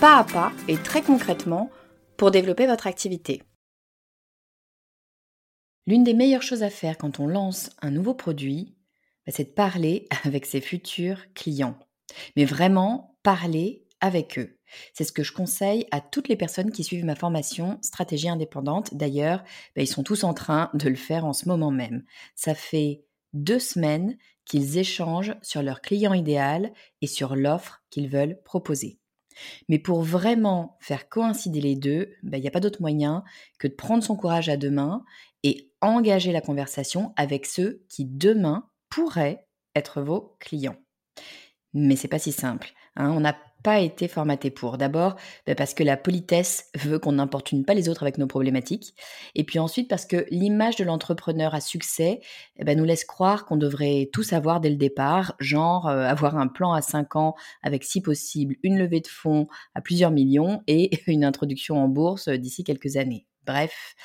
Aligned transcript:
pas 0.00 0.18
à 0.18 0.24
pas 0.24 0.52
et 0.68 0.76
très 0.76 1.02
concrètement 1.02 1.70
pour 2.16 2.30
développer 2.30 2.66
votre 2.66 2.86
activité. 2.86 3.42
L'une 5.86 6.04
des 6.04 6.14
meilleures 6.14 6.42
choses 6.42 6.62
à 6.62 6.70
faire 6.70 6.96
quand 6.96 7.20
on 7.20 7.26
lance 7.26 7.70
un 7.82 7.90
nouveau 7.90 8.14
produit, 8.14 8.74
bah, 9.26 9.32
c'est 9.34 9.44
de 9.44 9.54
parler 9.54 10.08
avec 10.24 10.46
ses 10.46 10.60
futurs 10.60 11.20
clients. 11.34 11.78
Mais 12.36 12.44
vraiment 12.44 13.18
parler 13.22 13.86
avec 14.00 14.38
eux. 14.38 14.58
C'est 14.92 15.04
ce 15.04 15.12
que 15.12 15.22
je 15.22 15.32
conseille 15.32 15.86
à 15.90 16.00
toutes 16.00 16.28
les 16.28 16.36
personnes 16.36 16.72
qui 16.72 16.84
suivent 16.84 17.04
ma 17.04 17.14
formation 17.14 17.78
Stratégie 17.82 18.28
indépendante. 18.28 18.94
D'ailleurs, 18.94 19.44
bah, 19.76 19.82
ils 19.82 19.86
sont 19.86 20.02
tous 20.02 20.24
en 20.24 20.34
train 20.34 20.70
de 20.74 20.88
le 20.88 20.96
faire 20.96 21.24
en 21.24 21.32
ce 21.32 21.48
moment 21.48 21.70
même. 21.70 22.04
Ça 22.34 22.54
fait 22.54 23.04
deux 23.32 23.58
semaines 23.58 24.16
qu'ils 24.44 24.78
échangent 24.78 25.34
sur 25.42 25.62
leur 25.62 25.80
client 25.80 26.14
idéal 26.14 26.72
et 27.00 27.06
sur 27.06 27.36
l'offre 27.36 27.82
qu'ils 27.90 28.08
veulent 28.08 28.40
proposer. 28.44 28.98
Mais 29.68 29.78
pour 29.78 30.02
vraiment 30.02 30.76
faire 30.80 31.08
coïncider 31.08 31.60
les 31.60 31.76
deux, 31.76 32.14
il 32.22 32.40
n'y 32.40 32.48
a 32.48 32.50
pas 32.50 32.60
d'autre 32.60 32.80
moyen 32.80 33.24
que 33.58 33.68
de 33.68 33.74
prendre 33.74 34.02
son 34.02 34.16
courage 34.16 34.48
à 34.48 34.56
deux 34.56 34.70
mains 34.70 35.04
et 35.42 35.70
engager 35.80 36.32
la 36.32 36.40
conversation 36.40 37.12
avec 37.16 37.46
ceux 37.46 37.84
qui 37.88 38.04
demain 38.04 38.68
pourraient 38.88 39.46
être 39.74 40.02
vos 40.02 40.36
clients. 40.40 40.76
Mais 41.72 41.96
c'est 41.96 42.08
pas 42.08 42.18
si 42.18 42.32
simple. 42.32 42.72
Hein. 42.96 43.34
Pas 43.64 43.80
été 43.80 44.06
formaté 44.08 44.50
pour. 44.50 44.78
D'abord, 44.78 45.16
bah, 45.46 45.56
parce 45.56 45.74
que 45.74 45.82
la 45.82 45.96
politesse 45.96 46.70
veut 46.76 47.00
qu'on 47.00 47.12
n'importune 47.12 47.64
pas 47.64 47.74
les 47.74 47.88
autres 47.88 48.02
avec 48.02 48.18
nos 48.18 48.26
problématiques. 48.26 48.94
Et 49.34 49.42
puis 49.42 49.58
ensuite, 49.58 49.88
parce 49.88 50.04
que 50.04 50.26
l'image 50.30 50.76
de 50.76 50.84
l'entrepreneur 50.84 51.54
à 51.54 51.60
succès 51.60 52.20
eh 52.56 52.64
ben, 52.64 52.78
nous 52.78 52.84
laisse 52.84 53.04
croire 53.04 53.46
qu'on 53.46 53.56
devrait 53.56 54.10
tout 54.12 54.22
savoir 54.22 54.60
dès 54.60 54.68
le 54.70 54.76
départ, 54.76 55.34
genre 55.40 55.88
euh, 55.88 56.04
avoir 56.04 56.36
un 56.36 56.46
plan 56.46 56.74
à 56.74 56.82
5 56.82 57.16
ans 57.16 57.34
avec, 57.62 57.84
si 57.84 58.02
possible, 58.02 58.56
une 58.62 58.78
levée 58.78 59.00
de 59.00 59.08
fonds 59.08 59.48
à 59.74 59.80
plusieurs 59.80 60.10
millions 60.10 60.62
et 60.66 60.90
une 61.06 61.24
introduction 61.24 61.82
en 61.82 61.88
bourse 61.88 62.28
d'ici 62.28 62.62
quelques 62.62 62.96
années. 62.96 63.26
Bref. 63.46 63.96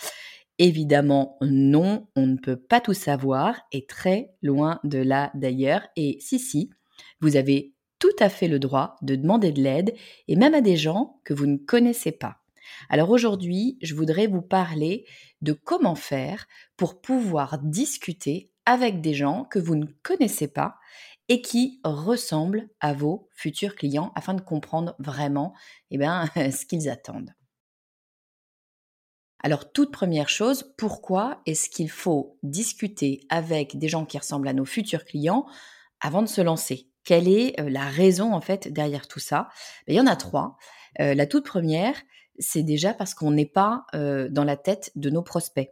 Évidemment, 0.57 1.37
non, 1.41 2.07
on 2.17 2.27
ne 2.27 2.35
peut 2.35 2.57
pas 2.57 2.81
tout 2.81 2.93
savoir 2.93 3.55
et 3.71 3.85
très 3.85 4.31
loin 4.41 4.79
de 4.83 4.99
là 4.99 5.31
d'ailleurs. 5.33 5.83
Et 5.95 6.17
si, 6.19 6.37
si, 6.37 6.69
vous 7.21 7.37
avez 7.37 7.73
tout 7.99 8.15
à 8.19 8.29
fait 8.29 8.47
le 8.47 8.59
droit 8.59 8.95
de 9.01 9.15
demander 9.15 9.51
de 9.51 9.61
l'aide 9.61 9.93
et 10.27 10.35
même 10.35 10.53
à 10.53 10.61
des 10.61 10.77
gens 10.77 11.19
que 11.23 11.33
vous 11.33 11.45
ne 11.45 11.57
connaissez 11.57 12.11
pas. 12.11 12.37
Alors 12.89 13.09
aujourd'hui, 13.09 13.77
je 13.81 13.95
voudrais 13.95 14.27
vous 14.27 14.41
parler 14.41 15.05
de 15.41 15.53
comment 15.53 15.95
faire 15.95 16.47
pour 16.77 17.01
pouvoir 17.01 17.59
discuter 17.59 18.51
avec 18.65 19.01
des 19.01 19.13
gens 19.13 19.43
que 19.45 19.59
vous 19.59 19.75
ne 19.75 19.87
connaissez 20.03 20.47
pas 20.47 20.75
et 21.27 21.41
qui 21.41 21.79
ressemblent 21.83 22.69
à 22.79 22.93
vos 22.93 23.29
futurs 23.31 23.75
clients 23.75 24.11
afin 24.15 24.33
de 24.33 24.41
comprendre 24.41 24.95
vraiment 24.99 25.53
eh 25.91 25.97
bien, 25.97 26.27
ce 26.35 26.65
qu'ils 26.65 26.89
attendent. 26.89 27.33
Alors 29.41 29.71
toute 29.71 29.91
première 29.91 30.27
chose, 30.27 30.73
pourquoi 30.77 31.41
est-ce 31.45 31.69
qu'il 31.69 31.89
faut 31.89 32.37
discuter 32.43 33.21
avec 33.29 33.77
des 33.77 33.87
gens 33.87 34.05
qui 34.05 34.17
ressemblent 34.17 34.49
à 34.49 34.53
nos 34.53 34.65
futurs 34.65 35.05
clients 35.05 35.45
avant 36.01 36.21
de 36.21 36.27
se 36.27 36.41
lancer? 36.41 36.89
Quelle 37.09 37.27
est 37.27 37.59
la 37.67 37.85
raison 37.85 38.33
en 38.35 38.39
fait 38.39 38.71
derrière 38.71 39.07
tout 39.07 39.19
ça? 39.19 39.49
Ben, 39.87 39.93
Il 39.93 39.95
y 39.95 39.99
en 39.99 40.05
a 40.05 40.15
trois. 40.15 40.57
la 40.99 41.25
toute 41.25 41.43
première, 41.43 41.95
c'est 42.37 42.61
déjà 42.61 42.93
parce 42.93 43.15
qu'on 43.15 43.31
n'est 43.31 43.47
pas 43.47 43.85
dans 43.93 44.43
la 44.43 44.55
tête 44.57 44.91
de 44.95 45.09
nos 45.09 45.23
prospects. 45.23 45.71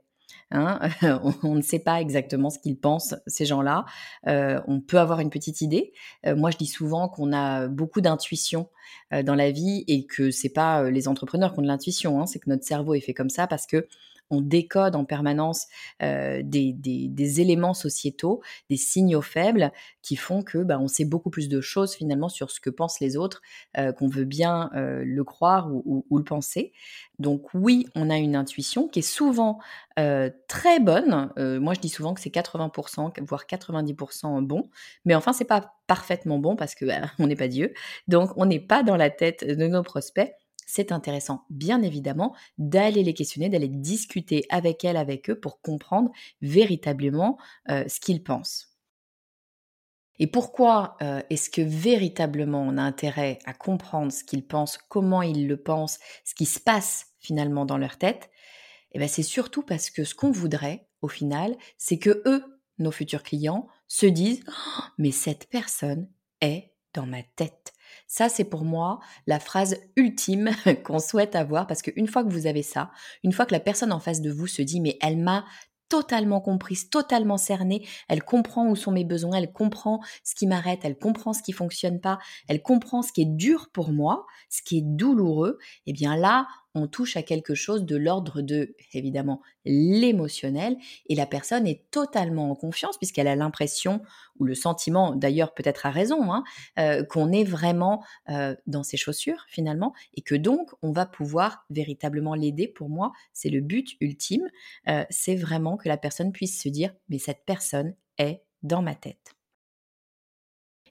Hein. 0.50 0.80
on, 1.44 1.54
ne 1.54 1.62
sait 1.62 1.78
pas 1.78 2.02
exactement 2.02 2.50
ce 2.50 2.58
qu'ils 2.58 2.80
pensent, 2.80 3.14
ces 3.28 3.46
gens-là. 3.46 3.86
on 4.26 4.82
peut 4.82 4.98
avoir 4.98 5.20
une 5.20 5.30
petite 5.30 5.62
idée. 5.62 5.94
moi, 6.26 6.50
je 6.50 6.58
dis 6.58 6.66
souvent 6.66 7.08
qu'on 7.08 7.32
a 7.34 7.68
beaucoup 7.68 8.02
d'intuition 8.02 8.72
dans 9.12 9.36
la 9.36 9.52
vie 9.52 9.84
et 9.88 10.08
que 10.08 10.32
c'est 10.32 10.50
pas 10.50 10.90
les 10.90 11.08
entrepreneurs 11.08 11.54
qui 11.54 11.60
ont 11.60 11.62
de 11.62 11.68
l'intuition, 11.68 12.20
hein. 12.20 12.26
c'est 12.26 12.40
que 12.40 12.50
notre 12.50 12.64
cerveau 12.64 12.96
est 12.96 13.02
fait 13.02 13.14
comme 13.14 13.30
ça 13.30 13.46
parce 13.46 13.68
que 13.68 13.88
on 14.30 14.42
décode 14.42 14.96
en 14.96 15.06
permanence 15.06 15.68
des, 16.00 17.42
éléments 17.42 17.74
sociétaux, 17.74 18.42
des 18.70 18.78
signaux 18.78 19.22
faibles 19.22 19.72
qui 20.02 20.16
font 20.16 20.44
que 20.44 20.60
bah, 20.60 20.80
on 20.80 20.88
sait 20.88 21.06
beaucoup 21.06 21.30
plus 21.30 21.50
de 21.50 21.62
choses 21.62 21.96
finalement 21.96 22.30
sur 22.30 22.52
ce 22.52 22.60
que 22.60 22.70
pensent 22.70 23.00
les 23.00 23.18
autres, 23.18 23.42
qu'on 23.98 24.08
veut 24.08 24.26
bien 24.26 24.70
le 24.74 25.24
croire 25.24 25.70
ou, 25.72 26.06
le 26.12 26.24
penser. 26.24 26.74
Donc 27.20 27.54
oui, 27.54 27.88
on 27.96 28.10
a 28.10 28.18
une 28.18 28.36
intuition 28.36 28.88
qui 28.88 29.00
est 29.00 29.02
souvent 29.02 29.60
très 30.48 30.80
bonne. 30.80 31.32
moi, 31.38 31.74
je 31.74 31.80
dis 31.80 31.90
souvent 31.90 32.14
que 32.14 32.22
c'est 32.22 32.34
80%, 32.34 33.14
voire 33.26 33.46
90% 33.46 34.42
bon, 34.42 34.70
mais 35.06 35.16
enfin, 35.16 35.34
c'est 35.34 35.46
pas 35.46 35.74
parfaitement 35.88 36.40
bon 36.40 36.56
parce 36.56 36.76
que 36.76 36.86
bah, 36.86 37.02
on 37.20 37.28
n'est 37.28 37.36
pas 37.36 37.48
Dieu. 37.48 37.74
Donc, 38.08 38.32
on 38.36 38.46
n'est 38.46 38.60
pas 38.60 38.84
dans 38.84 38.98
la 38.98 39.10
tête 39.10 39.46
de 39.46 39.68
nos 39.68 39.84
prospects 39.84 40.34
c'est 40.68 40.92
intéressant, 40.92 41.46
bien 41.50 41.82
évidemment, 41.82 42.36
d'aller 42.60 43.02
les 43.02 43.16
questionner, 43.16 43.50
d'aller 43.50 43.70
discuter 43.70 44.46
avec 44.50 44.86
elles, 44.86 44.98
avec 44.98 45.32
eux, 45.32 45.40
pour 45.40 45.62
comprendre 45.62 46.12
véritablement 46.42 47.40
ce 47.68 48.00
qu'ils 48.00 48.22
pensent. 48.22 48.78
Et 50.20 50.28
pourquoi 50.28 50.98
est-ce 51.30 51.50
que 51.50 51.62
véritablement 51.62 52.62
on 52.62 52.78
a 52.78 52.82
intérêt 52.82 53.40
à 53.46 53.54
comprendre 53.54 54.12
ce 54.12 54.24
qu'ils 54.24 54.46
pensent, 54.46 54.78
comment 54.90 55.22
ils 55.22 55.48
le 55.48 55.58
pensent, 55.58 56.00
ce 56.26 56.36
qui 56.36 56.46
se 56.46 56.60
passe 56.60 57.08
finalement 57.20 57.66
dans 57.66 57.78
leur 57.78 57.98
tête? 57.98 58.30
Eh 58.92 59.00
bien, 59.00 59.08
c'est 59.08 59.24
surtout 59.24 59.64
parce 59.64 59.90
que 59.90 60.04
ce 60.04 60.16
qu'on 60.16 60.32
voudrait, 60.32 60.88
au 61.02 61.08
final, 61.08 61.56
c'est 61.78 62.00
que 62.00 62.24
eux, 62.26 62.44
nos 62.80 62.92
futurs 62.92 63.24
clients, 63.24 63.68
se 63.88 64.06
disent 64.06 64.44
«Oh, 64.48 64.82
mais 64.98 65.12
cette 65.12 65.50
personne 65.50 66.10
est 66.42 66.74
dans 66.94 67.06
ma 67.06 67.24
tête. 67.24 67.74
Ça, 68.08 68.30
c'est 68.30 68.46
pour 68.46 68.64
moi 68.64 69.00
la 69.28 69.40
phrase 69.40 69.78
ultime 69.96 70.50
qu'on 70.84 71.00
souhaite 71.00 71.36
avoir 71.36 71.68
parce 71.68 71.82
qu'une 71.82 72.08
fois 72.08 72.24
que 72.24 72.32
vous 72.32 72.48
avez 72.48 72.64
ça, 72.64 72.92
une 73.24 73.34
fois 73.34 73.46
que 73.46 73.54
la 73.54 73.60
personne 73.60 73.92
en 73.92 74.00
face 74.00 74.22
de 74.22 74.32
vous 74.32 74.48
se 74.48 74.62
dit 74.62 74.80
mais 74.80 74.98
elle 75.02 75.18
m'a 75.18 75.46
totalement 75.90 76.42
comprise, 76.42 76.90
totalement 76.90 77.38
cernée, 77.38 77.86
elle 78.10 78.24
comprend 78.24 78.68
où 78.68 78.76
sont 78.76 78.92
mes 78.92 79.06
besoins, 79.06 79.38
elle 79.38 79.52
comprend 79.52 80.02
ce 80.24 80.36
qui 80.36 80.48
m'arrête, 80.48 80.82
elle 80.84 80.98
comprend 80.98 81.34
ce 81.34 81.42
qui 81.42 81.54
fonctionne 81.54 82.02
pas, 82.02 82.20
elle 82.48 82.62
comprend 82.62 83.02
ce 83.02 83.12
qui 83.12 83.22
est 83.22 83.26
dur 83.26 83.70
pour 83.72 83.92
moi, 83.92 84.26
ce 84.50 84.62
qui 84.62 84.80
est 84.80 84.86
douloureux, 84.86 85.58
et 85.86 85.92
eh 85.92 85.94
bien 85.94 86.18
là, 86.18 86.48
on 86.76 86.88
touche 86.88 87.18
à 87.18 87.24
quelque 87.24 87.56
chose 87.56 87.86
de 87.86 87.96
l'ordre 87.96 88.42
de, 88.42 88.76
évidemment, 88.94 89.42
l'émotionnel, 89.66 90.78
et 91.08 91.16
la 91.16 91.26
personne 91.26 91.68
est 91.68 91.90
totalement 91.92 92.52
en 92.52 92.56
confiance 92.56 92.98
puisqu'elle 92.98 93.28
a 93.28 93.36
l'impression, 93.36 94.02
ou 94.40 94.46
le 94.46 94.56
sentiment, 94.56 95.16
d'ailleurs 95.16 95.54
peut-être 95.54 95.86
à 95.86 95.92
raison, 95.92 96.32
hein, 96.32 96.44
euh, 96.80 97.04
qu'on 97.04 97.32
est 97.32 97.44
vraiment 97.44 98.04
euh, 98.30 98.56
dans 98.68 98.84
ses 98.84 98.98
chaussures 98.98 99.46
finalement, 99.48 99.94
et 100.16 100.22
que 100.22 100.36
donc 100.36 100.72
on 100.82 100.92
va 100.92 101.06
pouvoir 101.06 101.66
véritablement 101.70 102.36
l'aider. 102.36 102.68
Pour 102.68 102.90
moi, 102.90 103.12
c'est 103.34 103.50
le 103.50 103.62
but 103.62 103.96
ultime, 104.00 104.48
euh, 104.88 105.04
c'est 105.10 105.36
vraiment 105.36 105.78
que 105.78 105.90
la 105.90 105.98
personne 105.98 106.32
puisse 106.32 106.62
se 106.62 106.70
dire, 106.70 106.94
mais 107.10 107.20
cette 107.20 107.46
personne 107.46 107.96
est 108.18 108.44
dans 108.64 108.82
ma 108.82 108.96
tête. 108.96 109.37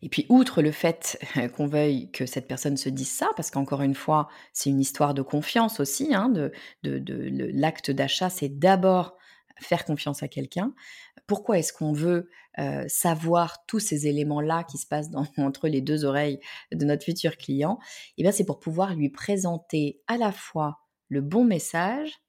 Et 0.02 0.08
puis, 0.08 0.26
outre 0.28 0.62
le 0.62 0.72
fait 0.72 1.18
qu'on 1.56 1.66
veuille 1.66 2.10
que 2.10 2.26
cette 2.26 2.48
personne 2.48 2.76
se 2.76 2.88
dise 2.88 3.10
ça, 3.10 3.30
parce 3.36 3.50
qu'encore 3.50 3.82
une 3.82 3.94
fois, 3.94 4.28
c'est 4.52 4.70
une 4.70 4.80
histoire 4.80 5.14
de 5.14 5.22
confiance 5.22 5.80
aussi, 5.80 6.14
hein, 6.14 6.28
de, 6.28 6.52
l'acte 6.82 7.90
d'achat, 7.90 8.30
c'est 8.30 8.58
d'abord 8.58 9.16
faire 9.58 9.84
confiance 9.84 10.22
à 10.22 10.28
quelqu'un. 10.28 10.74
Pourquoi 11.26 11.58
est-ce 11.58 11.72
qu'on 11.72 11.92
veut 11.92 12.28
euh, 12.58 12.84
savoir 12.88 13.64
tous 13.66 13.78
ces 13.78 14.06
éléments-là 14.06 14.64
qui 14.64 14.76
se 14.78 14.86
passent 14.86 15.10
entre 15.38 15.68
les 15.68 15.80
deux 15.80 16.04
oreilles 16.04 16.38
de 16.72 16.84
notre 16.84 17.04
futur 17.04 17.36
client? 17.36 17.78
Eh 18.18 18.22
bien, 18.22 18.32
c'est 18.32 18.44
pour 18.44 18.58
pouvoir 18.58 18.94
lui 18.94 19.08
présenter 19.08 20.00
à 20.08 20.18
la 20.18 20.30
fois 20.30 20.80
le 21.08 21.20
bon 21.20 21.44
message 21.44 22.20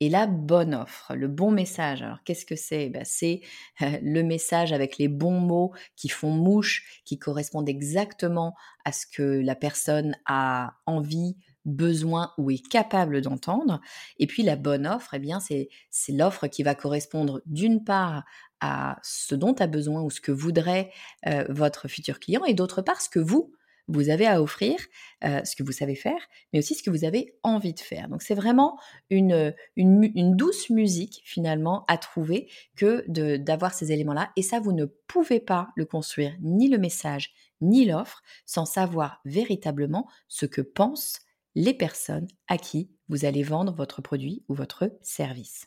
et 0.00 0.08
la 0.08 0.26
bonne 0.26 0.74
offre, 0.74 1.14
le 1.14 1.28
bon 1.28 1.50
message. 1.50 2.02
Alors 2.02 2.22
qu'est-ce 2.24 2.44
que 2.44 2.56
c'est? 2.56 2.88
Ben, 2.90 3.04
C'est 3.04 3.40
le 3.80 4.22
message 4.22 4.72
avec 4.72 4.98
les 4.98 5.08
bons 5.08 5.40
mots 5.40 5.72
qui 5.96 6.08
font 6.08 6.30
mouche, 6.30 7.02
qui 7.04 7.18
correspondent 7.18 7.68
exactement 7.68 8.54
à 8.84 8.92
ce 8.92 9.06
que 9.06 9.22
la 9.22 9.54
personne 9.54 10.16
a 10.26 10.74
envie, 10.86 11.36
besoin 11.64 12.32
ou 12.38 12.50
est 12.50 12.66
capable 12.66 13.20
d'entendre. 13.20 13.80
Et 14.18 14.26
puis 14.26 14.42
la 14.42 14.56
bonne 14.56 14.86
offre, 14.86 15.14
eh 15.14 15.18
bien 15.18 15.40
c'est 15.40 15.68
l'offre 16.08 16.46
qui 16.46 16.62
va 16.62 16.74
correspondre 16.74 17.42
d'une 17.44 17.84
part 17.84 18.24
à 18.60 18.98
ce 19.02 19.34
dont 19.34 19.54
a 19.54 19.66
besoin 19.66 20.02
ou 20.02 20.10
ce 20.10 20.20
que 20.20 20.32
voudrait 20.32 20.90
euh, 21.26 21.44
votre 21.48 21.88
futur 21.88 22.20
client 22.20 22.44
et 22.44 22.54
d'autre 22.54 22.80
part 22.80 23.00
ce 23.02 23.10
que 23.10 23.18
vous, 23.18 23.52
vous 23.88 24.10
avez 24.10 24.26
à 24.26 24.42
offrir, 24.42 24.76
euh, 25.24 25.44
ce 25.44 25.54
que 25.56 25.62
vous 25.62 25.72
savez 25.72 25.94
faire, 25.94 26.18
mais 26.52 26.58
aussi 26.58 26.74
ce 26.74 26.82
que 26.82 26.90
vous 26.90 27.04
avez 27.04 27.34
envie 27.42 27.74
de 27.74 27.80
faire. 27.80 28.08
Donc 28.08 28.22
c'est 28.22 28.34
vraiment 28.34 28.78
une, 29.10 29.54
une, 29.76 30.36
douce 30.36 30.70
musique 30.70 31.22
finalement 31.24 31.84
à 31.88 31.96
trouver 31.96 32.50
que 32.76 33.04
d'avoir 33.38 33.74
ces 33.74 33.92
éléments-là. 33.92 34.30
Et 34.36 34.42
ça, 34.42 34.60
vous 34.60 34.72
ne 34.72 34.84
pouvez 34.84 35.40
pas 35.40 35.68
le 35.76 35.84
construire, 35.84 36.34
ni 36.40 36.68
le 36.68 36.78
message, 36.78 37.32
ni 37.60 37.84
l'offre, 37.84 38.22
sans 38.44 38.66
savoir 38.66 39.20
véritablement 39.24 40.08
ce 40.28 40.46
que 40.46 40.60
pensent 40.60 41.20
les 41.54 41.74
personnes 41.74 42.28
à 42.48 42.58
qui 42.58 42.90
vous 43.08 43.24
allez 43.24 43.42
vendre 43.42 43.72
votre 43.72 44.02
produit 44.02 44.44
ou 44.48 44.54
votre 44.54 44.92
service. 45.02 45.66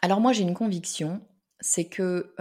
Alors 0.00 0.20
moi 0.20 0.32
j'ai 0.32 0.42
une 0.42 0.54
conviction, 0.54 1.20
c'est 1.62 1.86
que 1.86 2.34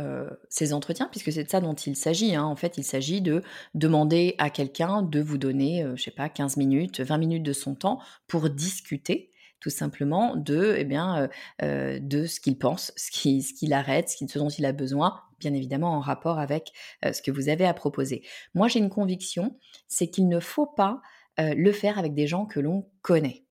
ces 0.49 0.73
entretiens, 0.73 1.07
puisque 1.09 1.31
c'est 1.31 1.45
de 1.45 1.49
ça 1.49 1.61
dont 1.61 1.73
il 1.73 1.95
s'agit, 1.95 2.35
hein, 2.35 2.43
en 2.43 2.55
fait, 2.55 2.77
il 2.77 2.83
s'agit 2.83 3.21
de 3.21 3.43
demander 3.75 4.35
à 4.39 4.49
quelqu'un 4.49 5.01
de 5.03 5.21
vous 5.21 5.37
donner, 5.37 5.85
je 5.95 6.03
sais 6.03 6.11
pas, 6.11 6.27
15 6.27 6.57
minutes, 6.57 6.99
20 6.99 7.17
minutes 7.17 7.43
de 7.43 7.53
son 7.53 7.75
temps 7.75 7.99
pour 8.27 8.49
discuter 8.49 9.31
tout 9.59 9.69
simplement 9.69 10.35
de, 10.35 10.75
eh 10.77 11.99
de 11.99 12.25
ce 12.25 12.39
qu'il 12.39 12.57
pense, 12.57 12.91
ce 12.97 13.11
qu'il 13.11 13.73
arrête, 13.73 14.09
ce, 14.09 14.39
dont 14.39 14.49
il 14.49 14.65
a 14.65 14.73
besoin, 14.73 15.21
bien 15.39 15.53
évidemment 15.53 15.93
en 15.93 15.99
rapport 15.99 16.39
avec 16.39 16.71
ce 17.03 17.21
que 17.21 17.31
vous 17.31 17.47
avez 17.47 17.65
à 17.65 17.73
proposer. 17.73 18.23
Moi, 18.55 18.67
j'ai 18.67 18.79
une 18.79 18.89
conviction, 18.89 19.57
c'est 19.87 20.09
qu'il 20.09 20.27
ne 20.27 20.39
faut 20.39 20.67
pas 20.67 21.01
le 21.37 21.71
faire 21.71 21.99
avec 21.99 22.13
des 22.15 22.27
gens 22.27 22.45
que 22.45 22.59
l'on 22.59 22.89
connaît. 23.01 23.45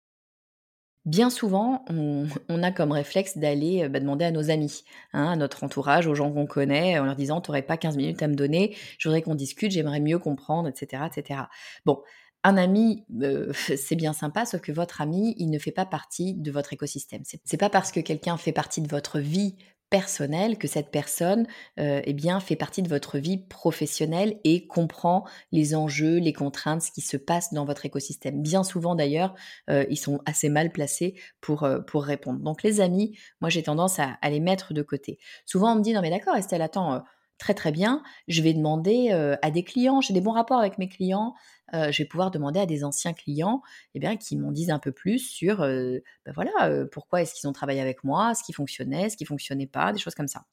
Bien 1.09 1.31
souvent, 1.31 1.87
on, 1.89 2.63
a 2.63 2.71
comme 2.71 2.93
réflexe 2.93 3.39
d'aller 3.39 3.89
bah, 3.89 3.99
demander 3.99 4.27
à 4.27 4.31
nos 4.31 4.51
amis, 4.51 4.85
hein, 5.15 5.33
à 5.33 5.37
notre 5.37 5.65
entourage, 5.65 6.07
aux 6.07 6.15
gens 6.15 6.31
qu'on 6.31 6.47
connaît, 6.47 6.99
en 6.99 7.07
leur 7.07 7.17
disant 7.17 7.41
Tu 7.41 7.51
n'aurais 7.51 7.63
pas 7.63 7.79
15 7.79 7.97
minutes 7.97 8.23
à 8.23 8.29
me 8.29 8.35
donner, 8.35 8.77
je 8.99 9.09
voudrais 9.09 9.23
qu'on 9.23 9.35
discute, 9.35 9.73
j'aimerais 9.73 10.01
mieux 10.01 10.19
comprendre, 10.19 10.69
etc. 10.69 11.05
etc. 11.07 11.41
Bon, 11.87 12.03
un 12.45 12.59
ami, 12.59 13.07
c'est 13.55 13.97
bien 13.97 14.13
sympa, 14.13 14.45
sauf 14.45 14.61
que 14.61 14.71
votre 14.71 15.01
ami, 15.01 15.35
il 15.39 15.49
ne 15.49 15.59
fait 15.59 15.73
pas 15.73 15.87
partie 15.87 16.35
de 16.35 16.51
votre 16.51 16.75
écosystème. 16.75 17.23
C'est 17.25 17.57
pas 17.57 17.71
parce 17.71 17.91
que 17.91 18.01
quelqu'un 18.01 18.37
fait 18.37 18.53
partie 18.53 18.83
de 18.83 18.89
votre 18.89 19.19
vie 19.19 19.57
personnel 19.91 20.59
que 20.59 20.69
cette 20.69 20.91
personne 20.91 21.47
euh, 21.81 22.01
eh 22.05 22.13
bien 22.13 22.41
fait 22.41 22.57
partie 22.57 22.83
de 22.83 22.89
votre 22.89 23.19
vie 23.19 23.39
professionnelle 23.39 24.39
et 24.45 24.67
comprend 24.67 25.25
les 25.53 25.75
enjeux, 25.75 26.19
les 26.19 26.33
contraintes, 26.33 26.83
ce 26.83 26.93
qui 26.93 27.01
se 27.01 27.17
passe 27.17 27.53
dans 27.53 27.65
votre 27.65 27.87
écosystème. 27.87 28.43
Bien 28.43 28.65
souvent 28.65 28.95
d'ailleurs, 28.95 29.35
euh, 29.71 29.85
ils 29.89 29.97
sont 29.97 30.21
assez 30.27 30.49
mal 30.49 30.71
placés 30.71 31.15
pour, 31.41 31.65
euh, 31.65 31.81
pour 31.81 32.05
répondre. 32.05 32.41
Donc 32.41 32.63
les 32.63 32.81
amis, 32.81 33.17
moi 33.41 33.51
j'ai 33.51 33.63
tendance 33.63 33.99
à, 33.99 34.19
à, 34.21 34.31
les 34.31 34.41
mettre 34.41 34.75
de 34.75 34.83
côté. 34.83 35.19
Souvent 35.47 35.73
on 35.73 35.77
me 35.77 35.83
dit 35.83 35.93
non 35.93 36.03
mais 36.03 36.11
d'accord 36.11 36.37
Estelle, 36.37 36.63
attends, 36.63 37.03
très 37.39 37.55
très 37.55 37.73
bien, 37.73 38.03
je 38.29 38.43
vais 38.43 38.53
demander 38.55 39.11
à 39.43 39.51
des 39.51 39.65
clients, 39.65 40.01
j'ai 40.01 40.15
des 40.15 40.21
bons 40.21 40.33
rapports 40.33 40.59
avec 40.59 40.79
mes 40.79 40.89
clients, 40.89 41.35
je 41.73 41.97
vais 41.97 42.05
pouvoir 42.05 42.31
demander 42.31 42.61
à 42.61 42.67
des 42.67 42.85
anciens 42.85 43.13
clients 43.13 43.63
eh 43.95 44.01
bien, 44.01 44.17
qui 44.17 44.37
m'en 44.37 44.53
disent 44.53 44.71
un 44.71 44.79
peu 44.79 44.93
plus 44.93 45.19
sur 45.19 45.59
ben 45.59 46.03
voilà, 46.35 46.85
pourquoi 46.93 47.23
est-ce 47.23 47.35
qu'ils 47.35 47.49
ont 47.49 47.53
travaillé 47.53 47.81
avec 47.81 48.05
moi, 48.05 48.35
ce 48.35 48.43
qui 48.43 48.53
fonctionnait, 48.53 49.09
ce 49.11 49.17
qui 49.17 49.25
fonctionnait 49.25 49.67
pas, 49.67 49.93
des 49.93 49.99
choses 49.99 50.15
comme 50.15 50.29
ça. 50.29 50.45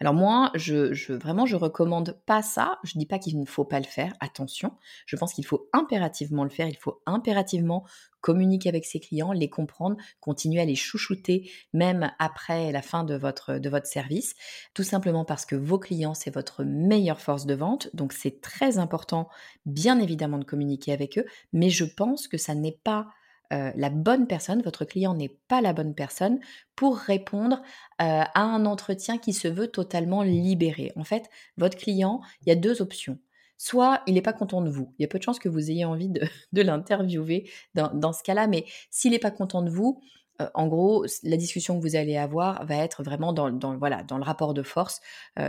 Alors 0.00 0.14
moi, 0.14 0.50
je, 0.54 0.92
je, 0.92 1.12
vraiment, 1.12 1.46
je 1.46 1.56
recommande 1.56 2.18
pas 2.26 2.42
ça. 2.42 2.78
Je 2.84 2.98
dis 2.98 3.06
pas 3.06 3.18
qu'il 3.18 3.38
ne 3.38 3.46
faut 3.46 3.64
pas 3.64 3.78
le 3.78 3.86
faire. 3.86 4.12
Attention, 4.20 4.72
je 5.06 5.16
pense 5.16 5.34
qu'il 5.34 5.46
faut 5.46 5.68
impérativement 5.72 6.44
le 6.44 6.50
faire. 6.50 6.68
Il 6.68 6.76
faut 6.76 7.02
impérativement 7.06 7.84
communiquer 8.20 8.68
avec 8.68 8.84
ses 8.84 9.00
clients, 9.00 9.32
les 9.32 9.48
comprendre, 9.48 9.96
continuer 10.20 10.60
à 10.60 10.64
les 10.64 10.74
chouchouter 10.74 11.50
même 11.72 12.12
après 12.18 12.72
la 12.72 12.82
fin 12.82 13.04
de 13.04 13.14
votre, 13.14 13.58
de 13.58 13.68
votre 13.70 13.86
service. 13.86 14.34
Tout 14.74 14.82
simplement 14.82 15.24
parce 15.24 15.46
que 15.46 15.56
vos 15.56 15.78
clients, 15.78 16.14
c'est 16.14 16.34
votre 16.34 16.64
meilleure 16.64 17.20
force 17.20 17.46
de 17.46 17.54
vente. 17.54 17.88
Donc 17.94 18.12
c'est 18.12 18.40
très 18.40 18.78
important, 18.78 19.28
bien 19.66 19.98
évidemment, 19.98 20.38
de 20.38 20.44
communiquer 20.44 20.92
avec 20.92 21.18
eux. 21.18 21.24
Mais 21.52 21.70
je 21.70 21.84
pense 21.84 22.28
que 22.28 22.38
ça 22.38 22.54
n'est 22.54 22.78
pas 22.84 23.08
euh, 23.52 23.72
la 23.74 23.90
bonne 23.90 24.26
personne, 24.26 24.62
votre 24.62 24.84
client 24.84 25.14
n'est 25.14 25.36
pas 25.48 25.60
la 25.60 25.72
bonne 25.72 25.94
personne 25.94 26.40
pour 26.76 26.96
répondre 26.96 27.56
euh, 28.00 28.22
à 28.34 28.42
un 28.42 28.64
entretien 28.64 29.18
qui 29.18 29.32
se 29.32 29.48
veut 29.48 29.68
totalement 29.68 30.22
libéré. 30.22 30.92
En 30.96 31.04
fait, 31.04 31.28
votre 31.56 31.76
client, 31.76 32.20
il 32.42 32.48
y 32.48 32.52
a 32.52 32.56
deux 32.56 32.80
options. 32.80 33.18
Soit 33.56 34.02
il 34.06 34.14
n'est 34.14 34.22
pas 34.22 34.32
content 34.32 34.62
de 34.62 34.70
vous. 34.70 34.94
Il 34.98 35.02
y 35.02 35.04
a 35.04 35.08
peu 35.08 35.18
de 35.18 35.24
chances 35.24 35.38
que 35.38 35.48
vous 35.48 35.70
ayez 35.70 35.84
envie 35.84 36.08
de, 36.08 36.22
l'interviewer 36.62 37.50
dans, 37.74 38.12
ce 38.12 38.22
cas-là, 38.22 38.46
mais 38.46 38.64
s'il 38.90 39.10
n'est 39.10 39.18
pas 39.18 39.30
content 39.30 39.62
de 39.62 39.70
vous, 39.70 40.00
euh, 40.40 40.48
en 40.54 40.68
gros, 40.68 41.04
la 41.24 41.36
discussion 41.36 41.76
que 41.76 41.82
vous 41.82 41.96
allez 41.96 42.16
avoir 42.16 42.64
va 42.64 42.76
être 42.76 43.02
vraiment 43.02 43.32
dans, 43.32 43.48
le 43.48 44.24
rapport 44.24 44.54
de 44.54 44.62
force. 44.62 45.00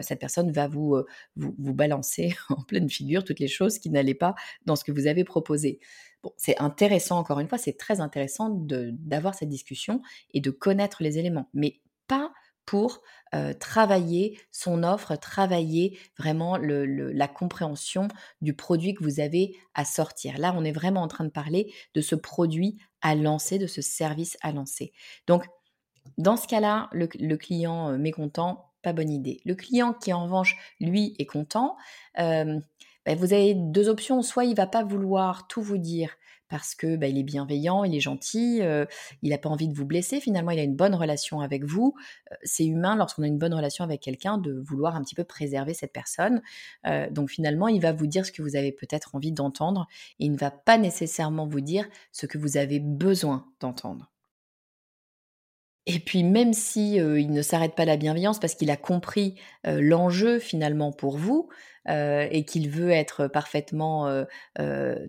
cette 0.01 0.19
personne 0.19 0.51
va 0.51 0.67
vous, 0.67 1.05
balancer 1.37 2.35
en 2.49 2.61
pleine 2.63 2.89
figure 2.89 3.23
toutes 3.23 3.39
les 3.39 3.47
choses 3.47 3.77
qui 3.77 3.91
n'allaient 3.91 4.15
pas 4.15 4.33
dans 4.65 4.75
ce 4.75 4.83
que 4.83 4.91
vous 4.91 5.07
avez 5.07 5.23
proposé. 5.23 5.79
C'est 6.37 6.59
intéressant, 6.59 7.17
encore 7.17 7.39
une 7.39 7.47
fois, 7.47 7.57
c'est 7.57 7.77
très 7.77 7.99
intéressant 7.99 8.49
d'avoir 8.49 9.35
cette 9.35 9.49
discussion 9.49 10.01
et 10.33 10.41
de 10.41 10.51
connaître 10.51 11.01
les 11.01 11.17
éléments, 11.17 11.49
mais 11.53 11.79
pas 12.07 12.31
pour 12.65 13.01
travailler 13.59 14.39
son 14.51 14.83
offre, 14.83 15.15
travailler 15.15 15.97
vraiment 16.17 16.57
la 16.57 17.27
compréhension 17.27 18.07
du 18.41 18.53
produit 18.53 18.93
que 18.93 19.03
vous 19.03 19.19
avez 19.19 19.57
à 19.73 19.83
sortir. 19.83 20.37
Là, 20.37 20.53
on 20.55 20.63
est 20.63 20.71
vraiment 20.71 21.01
en 21.01 21.07
train 21.07 21.23
de 21.23 21.29
parler 21.29 21.73
de 21.95 22.01
ce 22.01 22.15
produit 22.15 22.77
à 23.01 23.15
lancer, 23.15 23.57
de 23.57 23.67
ce 23.67 23.81
service 23.81 24.37
à 24.41 24.51
lancer. 24.51 24.93
Donc, 25.27 25.45
dans 26.17 26.37
ce 26.37 26.47
cas-là, 26.47 26.89
le, 26.93 27.35
client 27.35 27.97
mécontent, 27.97 28.71
pas 28.81 28.93
bonne 28.93 29.09
idée. 29.09 29.41
Le 29.45 29.55
client 29.55 29.93
qui, 29.93 30.13
en 30.13 30.23
revanche, 30.23 30.55
lui, 30.79 31.15
est 31.19 31.25
content, 31.25 31.77
bah, 33.05 33.15
vous 33.15 33.33
avez 33.33 33.53
deux 33.55 33.89
options. 33.89 34.21
Soit 34.21 34.45
il 34.45 34.55
va 34.55 34.67
pas 34.67 34.83
vouloir 34.83 35.47
tout 35.47 35.61
vous 35.61 35.77
dire 35.77 36.17
parce 36.49 36.75
que 36.75 36.97
bah, 36.97 37.07
il 37.07 37.17
est 37.17 37.23
bienveillant, 37.23 37.85
il 37.85 37.95
est 37.95 38.01
gentil, 38.01 38.61
il 39.21 39.29
n'a 39.29 39.37
pas 39.37 39.47
envie 39.47 39.69
de 39.69 39.73
vous 39.73 39.85
blesser. 39.85 40.19
Finalement, 40.19 40.51
il 40.51 40.59
a 40.59 40.63
une 40.63 40.75
bonne 40.75 40.95
relation 40.95 41.39
avec 41.39 41.63
vous. 41.63 41.95
c'est 42.43 42.65
humain 42.65 42.97
lorsqu'on 42.97 43.23
a 43.23 43.27
une 43.27 43.37
bonne 43.37 43.53
relation 43.53 43.85
avec 43.85 44.01
quelqu'un 44.01 44.37
de 44.37 44.61
vouloir 44.67 44.97
un 44.97 45.01
petit 45.01 45.15
peu 45.15 45.23
préserver 45.23 45.73
cette 45.73 45.93
personne. 45.93 46.41
donc 47.11 47.29
finalement, 47.29 47.69
il 47.69 47.79
va 47.79 47.93
vous 47.93 48.05
dire 48.05 48.25
ce 48.25 48.33
que 48.33 48.41
vous 48.41 48.57
avez 48.57 48.73
peut-être 48.73 49.15
envie 49.15 49.31
d'entendre 49.31 49.87
il 50.19 50.31
ne 50.31 50.37
va 50.37 50.51
pas 50.51 50.77
nécessairement 50.77 51.47
vous 51.47 51.61
dire 51.61 51.87
ce 52.11 52.25
que 52.25 52.37
vous 52.37 52.57
avez 52.57 52.79
besoin 52.79 53.47
d'entendre. 53.59 54.10
Et 55.85 55.99
puis 55.99 56.23
même 56.23 56.53
si 56.53 56.95
il 56.95 57.31
ne 57.31 57.41
s'arrête 57.41 57.75
pas 57.75 57.85
la 57.85 57.97
bienveillance 57.97 58.39
parce 58.39 58.55
qu'il 58.55 58.69
a 58.69 58.77
compris 58.77 59.39
l'enjeu 59.63 60.39
finalement 60.39 60.91
pour 60.91 61.17
vous 61.17 61.49
et 61.87 62.45
qu'il 62.47 62.69
veut 62.69 62.91
être 62.91 63.27
parfaitement 63.27 64.25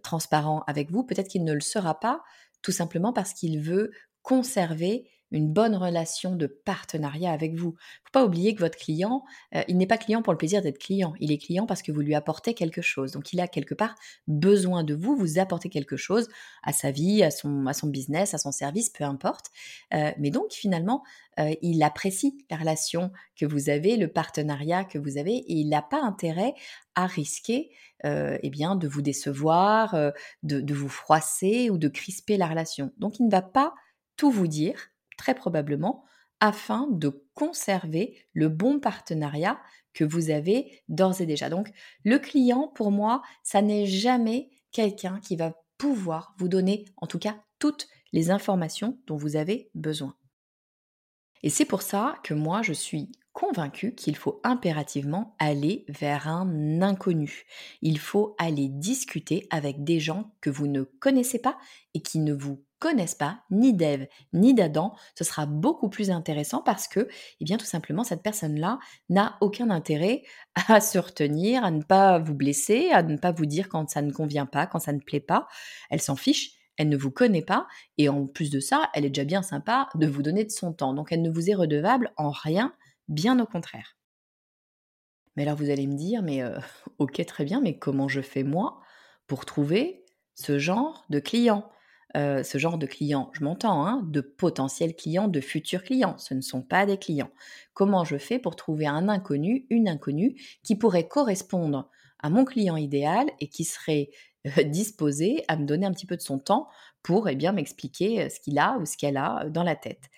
transparent 0.02 0.64
avec 0.66 0.90
vous, 0.90 1.04
peut-être 1.04 1.28
qu'il 1.28 1.44
ne 1.44 1.52
le 1.52 1.60
sera 1.60 2.00
pas, 2.00 2.22
tout 2.62 2.72
simplement 2.72 3.12
parce 3.12 3.34
qu'il 3.34 3.60
veut 3.60 3.90
conserver 4.22 5.10
une 5.32 5.52
bonne 5.52 5.74
relation 5.74 6.36
de 6.36 6.46
partenariat 6.46 7.32
avec 7.32 7.54
vous. 7.54 7.74
Faut 8.04 8.12
pas 8.12 8.24
oublier 8.24 8.54
que 8.54 8.60
votre 8.60 8.78
client, 8.78 9.24
euh, 9.54 9.62
il 9.66 9.78
n'est 9.78 9.86
pas 9.86 9.98
client 9.98 10.22
pour 10.22 10.32
le 10.32 10.38
plaisir 10.38 10.62
d'être 10.62 10.78
client. 10.78 11.14
Il 11.18 11.32
est 11.32 11.38
client 11.38 11.66
parce 11.66 11.82
que 11.82 11.90
vous 11.90 12.02
lui 12.02 12.14
apportez 12.14 12.54
quelque 12.54 12.82
chose. 12.82 13.12
Donc 13.12 13.32
il 13.32 13.40
a 13.40 13.48
quelque 13.48 13.74
part 13.74 13.94
besoin 14.28 14.84
de 14.84 14.94
vous, 14.94 15.16
vous 15.16 15.38
apportez 15.38 15.70
quelque 15.70 15.96
chose 15.96 16.28
à 16.62 16.72
sa 16.72 16.90
vie, 16.90 17.22
à 17.22 17.30
son, 17.30 17.66
à 17.66 17.72
son 17.72 17.88
business, 17.88 18.34
à 18.34 18.38
son 18.38 18.52
service, 18.52 18.90
peu 18.90 19.04
importe. 19.04 19.46
Euh, 19.94 20.12
mais 20.18 20.30
donc 20.30 20.52
finalement, 20.52 21.02
euh, 21.40 21.54
il 21.62 21.82
apprécie 21.82 22.44
la 22.50 22.58
relation 22.58 23.10
que 23.36 23.46
vous 23.46 23.70
avez, 23.70 23.96
le 23.96 24.08
partenariat 24.08 24.84
que 24.84 24.98
vous 24.98 25.16
avez, 25.16 25.36
et 25.36 25.54
il 25.54 25.70
n'a 25.70 25.82
pas 25.82 26.02
intérêt 26.02 26.54
à 26.94 27.06
risquer 27.06 27.70
eh 28.04 28.50
bien, 28.50 28.74
de 28.74 28.88
vous 28.88 29.00
décevoir, 29.00 29.94
de 30.42 30.74
vous 30.74 30.88
froisser 30.88 31.70
ou 31.70 31.78
de 31.78 31.86
crisper 31.86 32.36
la 32.36 32.48
relation. 32.48 32.92
Donc 32.98 33.20
il 33.20 33.26
ne 33.26 33.30
va 33.30 33.42
pas 33.42 33.74
tout 34.16 34.32
vous 34.32 34.48
dire 34.48 34.91
très 35.16 35.34
probablement, 35.34 36.04
afin 36.40 36.88
de 36.90 37.24
conserver 37.34 38.16
le 38.32 38.48
bon 38.48 38.80
partenariat 38.80 39.60
que 39.94 40.04
vous 40.04 40.30
avez 40.30 40.82
d'ores 40.88 41.20
et 41.20 41.26
déjà. 41.26 41.48
Donc 41.48 41.70
le 42.04 42.18
client, 42.18 42.68
pour 42.74 42.90
moi, 42.90 43.22
ça 43.42 43.62
n'est 43.62 43.86
jamais 43.86 44.50
quelqu'un 44.72 45.20
qui 45.20 45.36
va 45.36 45.54
pouvoir 45.78 46.34
vous 46.38 46.48
donner, 46.48 46.84
en 46.96 47.06
tout 47.06 47.18
cas, 47.18 47.36
toutes 47.58 47.86
les 48.12 48.30
informations 48.30 48.98
dont 49.06 49.16
vous 49.16 49.36
avez 49.36 49.70
besoin. 49.74 50.16
Et 51.42 51.50
c'est 51.50 51.64
pour 51.64 51.82
ça 51.82 52.16
que 52.22 52.34
moi, 52.34 52.62
je 52.62 52.72
suis 52.72 53.12
convaincue 53.32 53.94
qu'il 53.94 54.16
faut 54.16 54.40
impérativement 54.44 55.34
aller 55.38 55.84
vers 55.88 56.28
un 56.28 56.82
inconnu. 56.82 57.44
Il 57.80 57.98
faut 57.98 58.34
aller 58.38 58.68
discuter 58.68 59.46
avec 59.50 59.84
des 59.84 60.00
gens 60.00 60.34
que 60.40 60.50
vous 60.50 60.66
ne 60.66 60.82
connaissez 60.82 61.40
pas 61.40 61.58
et 61.94 62.02
qui 62.02 62.18
ne 62.18 62.34
vous 62.34 62.64
connaissent 62.82 63.14
pas 63.14 63.38
ni 63.52 63.72
d'Ève 63.72 64.08
ni 64.32 64.54
d'Adam, 64.54 64.96
ce 65.16 65.22
sera 65.22 65.46
beaucoup 65.46 65.88
plus 65.88 66.10
intéressant 66.10 66.62
parce 66.62 66.88
que, 66.88 67.06
eh 67.40 67.44
bien, 67.44 67.56
tout 67.56 67.64
simplement, 67.64 68.02
cette 68.02 68.24
personne-là 68.24 68.80
n'a 69.08 69.36
aucun 69.40 69.70
intérêt 69.70 70.24
à 70.68 70.80
se 70.80 70.98
retenir, 70.98 71.64
à 71.64 71.70
ne 71.70 71.84
pas 71.84 72.18
vous 72.18 72.34
blesser, 72.34 72.90
à 72.90 73.04
ne 73.04 73.16
pas 73.16 73.30
vous 73.30 73.46
dire 73.46 73.68
quand 73.68 73.88
ça 73.88 74.02
ne 74.02 74.10
convient 74.10 74.46
pas, 74.46 74.66
quand 74.66 74.80
ça 74.80 74.92
ne 74.92 74.98
plaît 74.98 75.20
pas. 75.20 75.46
Elle 75.90 76.02
s'en 76.02 76.16
fiche. 76.16 76.54
Elle 76.76 76.88
ne 76.88 76.96
vous 76.96 77.10
connaît 77.10 77.44
pas 77.44 77.68
et 77.98 78.08
en 78.08 78.26
plus 78.26 78.50
de 78.50 78.58
ça, 78.58 78.90
elle 78.94 79.04
est 79.04 79.10
déjà 79.10 79.24
bien 79.24 79.42
sympa 79.42 79.88
de 79.94 80.06
vous 80.06 80.22
donner 80.22 80.42
de 80.42 80.50
son 80.50 80.72
temps. 80.72 80.94
Donc 80.94 81.12
elle 81.12 81.22
ne 81.22 81.30
vous 81.30 81.50
est 81.50 81.54
redevable 81.54 82.12
en 82.16 82.30
rien, 82.30 82.74
bien 83.08 83.38
au 83.38 83.46
contraire. 83.46 83.96
Mais 85.36 85.42
alors 85.42 85.56
vous 85.56 85.70
allez 85.70 85.86
me 85.86 85.96
dire, 85.96 86.22
mais 86.22 86.42
euh, 86.42 86.58
ok 86.98 87.24
très 87.26 87.44
bien, 87.44 87.60
mais 87.60 87.78
comment 87.78 88.08
je 88.08 88.22
fais 88.22 88.42
moi 88.42 88.80
pour 89.28 89.44
trouver 89.44 90.04
ce 90.34 90.58
genre 90.58 91.04
de 91.10 91.20
client? 91.20 91.70
Euh, 92.16 92.42
ce 92.42 92.58
genre 92.58 92.78
de 92.78 92.86
clients, 92.86 93.30
je 93.32 93.42
m'entends, 93.44 93.86
hein, 93.86 94.02
de 94.06 94.20
potentiels 94.20 94.94
clients, 94.94 95.28
de 95.28 95.40
futurs 95.40 95.82
clients. 95.82 96.16
Ce 96.18 96.34
ne 96.34 96.40
sont 96.40 96.62
pas 96.62 96.86
des 96.86 96.98
clients. 96.98 97.30
Comment 97.74 98.04
je 98.04 98.18
fais 98.18 98.38
pour 98.38 98.56
trouver 98.56 98.86
un 98.86 99.08
inconnu, 99.08 99.66
une 99.70 99.88
inconnue 99.88 100.34
qui 100.62 100.76
pourrait 100.76 101.08
correspondre 101.08 101.88
à 102.18 102.30
mon 102.30 102.44
client 102.44 102.76
idéal 102.76 103.26
et 103.40 103.48
qui 103.48 103.64
serait 103.64 104.10
euh, 104.46 104.62
disposé 104.64 105.44
à 105.48 105.56
me 105.56 105.64
donner 105.64 105.86
un 105.86 105.92
petit 105.92 106.06
peu 106.06 106.16
de 106.16 106.22
son 106.22 106.38
temps 106.38 106.68
pour 107.02 107.28
eh 107.28 107.34
bien 107.34 107.52
m'expliquer 107.52 108.22
euh, 108.24 108.28
ce 108.28 108.40
qu'il 108.40 108.58
a 108.58 108.76
ou 108.78 108.84
ce 108.84 108.96
qu'elle 108.96 109.16
a 109.16 109.46
dans 109.48 109.64
la 109.64 109.76
tête? 109.76 110.10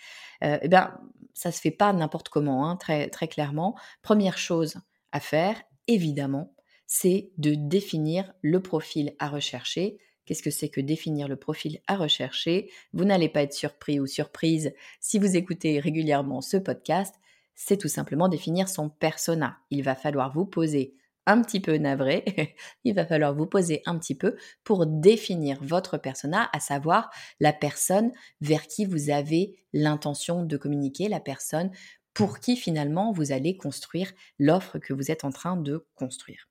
eh 0.43 0.69
bien, 0.69 0.93
ça 1.33 1.51
se 1.51 1.59
fait 1.59 1.71
pas 1.71 1.91
n'importe 1.95 2.29
comment, 2.29 2.69
hein, 2.69 2.77
très, 2.77 3.09
très 3.09 3.29
clairement. 3.29 3.75
Première 4.03 4.37
chose 4.37 4.77
à 5.11 5.19
faire, 5.19 5.57
évidemment, 5.89 6.55
c'est 6.87 7.31
de 7.39 7.55
définir 7.55 8.33
le 8.43 8.61
profil 8.61 9.15
à 9.19 9.29
rechercher 9.29 9.97
Qu'est-ce 10.25 10.43
que 10.43 10.51
c'est 10.51 10.69
que 10.69 10.81
définir 10.81 11.29
le 11.29 11.37
profil 11.37 11.81
à 11.87 11.97
rechercher? 11.97 12.71
Vous 12.93 13.05
n'allez 13.05 13.29
pas 13.29 13.43
être 13.43 13.53
surpris 13.53 14.01
ou 14.01 14.07
surprise 14.07 14.73
si 15.01 15.19
vous 15.19 15.37
écoutez 15.37 15.81
régulièrement 15.81 16.41
ce 16.41 16.57
podcast. 16.57 17.15
C'est 17.55 17.77
tout 17.77 17.89
simplement 17.89 18.29
définir 18.29 18.69
son 18.69 18.89
persona. 18.89 19.59
Il 19.71 19.83
va 19.83 19.95
falloir 19.95 20.33
vous 20.33 20.47
poser 20.47 20.97
un 21.27 21.41
petit 21.43 21.61
peu 21.61 21.77
navré, 21.77 22.57
il 22.85 22.95
va 22.95 23.07
falloir 23.07 23.35
vous 23.35 23.47
poser 23.47 23.83
un 23.87 23.99
petit 23.99 24.15
peu 24.15 24.37
pour 24.63 24.87
définir 24.87 25.59
votre 25.63 25.97
persona, 25.97 26.51
à 26.53 26.61
savoir 26.61 27.11
la 27.41 27.53
personne 27.53 28.13
vers 28.41 28.67
qui 28.67 28.85
vous 28.85 29.11
avez 29.11 29.57
l'intention 29.73 30.45
de 30.45 30.57
communiquer, 30.57 31.09
la 31.09 31.21
personne 31.21 31.71
pour 32.13 32.39
qui 32.39 32.57
finalement 32.57 33.13
vous 33.13 33.33
allez 33.33 33.57
construire 33.57 34.13
l'offre 34.39 34.79
que 34.79 34.93
vous 34.93 35.11
êtes 35.11 35.25
en 35.25 35.31
train 35.31 35.57
de 35.57 35.87
construire. 35.95 36.49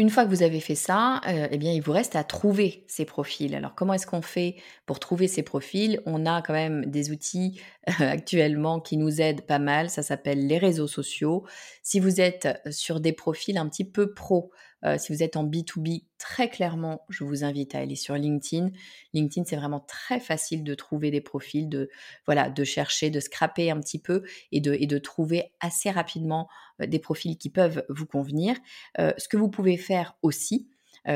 Une 0.00 0.08
fois 0.08 0.24
que 0.24 0.30
vous 0.30 0.42
avez 0.42 0.60
fait 0.60 0.76
ça, 0.76 1.20
euh, 1.28 1.46
eh 1.50 1.58
bien, 1.58 1.72
il 1.72 1.82
vous 1.82 1.92
reste 1.92 2.16
à 2.16 2.24
trouver 2.24 2.84
ces 2.88 3.04
profils. 3.04 3.54
Alors, 3.54 3.74
comment 3.74 3.92
est-ce 3.92 4.06
qu'on 4.06 4.22
fait 4.22 4.56
pour 4.86 4.98
trouver 4.98 5.28
ces 5.28 5.42
profils? 5.42 6.00
On 6.06 6.24
a 6.24 6.40
quand 6.40 6.54
même 6.54 6.86
des 6.86 7.10
outils 7.10 7.60
euh, 7.86 7.92
actuellement 8.10 8.80
qui 8.80 8.96
nous 8.96 9.20
aident 9.20 9.42
pas 9.42 9.58
mal. 9.58 9.90
Ça 9.90 10.02
s'appelle 10.02 10.46
les 10.46 10.56
réseaux 10.56 10.86
sociaux. 10.86 11.44
Si 11.82 12.00
vous 12.00 12.18
êtes 12.18 12.48
sur 12.70 12.98
des 12.98 13.12
profils 13.12 13.58
un 13.58 13.68
petit 13.68 13.84
peu 13.84 14.14
pro, 14.14 14.50
euh, 14.84 14.98
si 14.98 15.12
vous 15.12 15.22
êtes 15.22 15.36
en 15.36 15.44
B2B, 15.46 16.04
très 16.18 16.48
clairement, 16.48 17.04
je 17.08 17.24
vous 17.24 17.44
invite 17.44 17.74
à 17.74 17.78
aller 17.78 17.96
sur 17.96 18.14
LinkedIn. 18.14 18.70
LinkedIn, 19.12 19.44
c'est 19.46 19.56
vraiment 19.56 19.80
très 19.80 20.20
facile 20.20 20.64
de 20.64 20.74
trouver 20.74 21.10
des 21.10 21.20
profils, 21.20 21.68
de, 21.68 21.90
voilà, 22.26 22.50
de 22.50 22.64
chercher, 22.64 23.10
de 23.10 23.20
scraper 23.20 23.70
un 23.70 23.80
petit 23.80 23.98
peu 23.98 24.22
et 24.52 24.60
de, 24.60 24.74
et 24.74 24.86
de 24.86 24.98
trouver 24.98 25.52
assez 25.60 25.90
rapidement 25.90 26.48
euh, 26.80 26.86
des 26.86 26.98
profils 26.98 27.36
qui 27.36 27.50
peuvent 27.50 27.84
vous 27.88 28.06
convenir. 28.06 28.56
Euh, 28.98 29.12
ce 29.18 29.28
que 29.28 29.36
vous 29.36 29.50
pouvez 29.50 29.76
faire 29.76 30.16
aussi, 30.22 30.68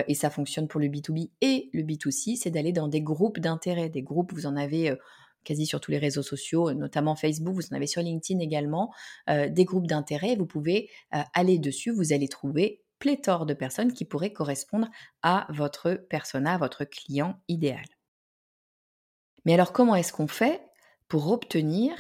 et 0.09 0.15
ça 0.15 0.31
fonctionne 0.31 0.67
pour 0.67 0.81
le 0.81 0.87
B2B 0.87 1.29
et 1.43 1.69
le 1.75 1.83
B2C, 1.83 2.37
c'est 2.37 2.51
d'aller 2.51 2.73
dans 2.73 2.89
des 2.89 3.03
groupes 3.03 3.39
d'intérêt. 3.39 3.91
Des 3.91 4.01
groupes, 4.01 4.33
vous 4.33 4.47
en 4.47 4.57
avez 4.57 4.95
quasi 5.45 5.67
sur 5.67 5.79
tous 5.79 5.91
les 5.91 5.99
réseaux 5.99 6.23
sociaux, 6.23 6.73
notamment 6.73 7.17
Facebook, 7.17 7.55
vous 7.55 7.67
en 7.71 7.77
avez 7.77 7.87
sur 7.87 8.01
LinkedIn 8.01 8.41
également, 8.41 8.95
des 9.29 9.65
groupes 9.67 9.87
d'intérêt. 9.87 10.37
Vous 10.37 10.47
pouvez 10.47 10.89
aller 11.11 11.59
dessus, 11.59 11.91
vous 11.91 12.15
allez 12.15 12.29
trouver 12.29 12.84
pléthore 13.05 13.45
de 13.45 13.53
personnes 13.53 13.93
qui 13.93 14.07
pourraient 14.07 14.33
correspondre 14.33 14.89
à 15.21 15.47
votre 15.51 15.93
persona, 15.93 16.55
à 16.55 16.59
votre 16.59 16.87
client 16.87 17.39
idéal. 17.49 17.85
Mais 19.45 19.53
alors 19.53 19.75
comment 19.75 19.95
est-ce 19.95 20.15
qu'on 20.15 20.27
fait 20.27 20.63
pour 21.07 21.31
obtenir 21.31 21.93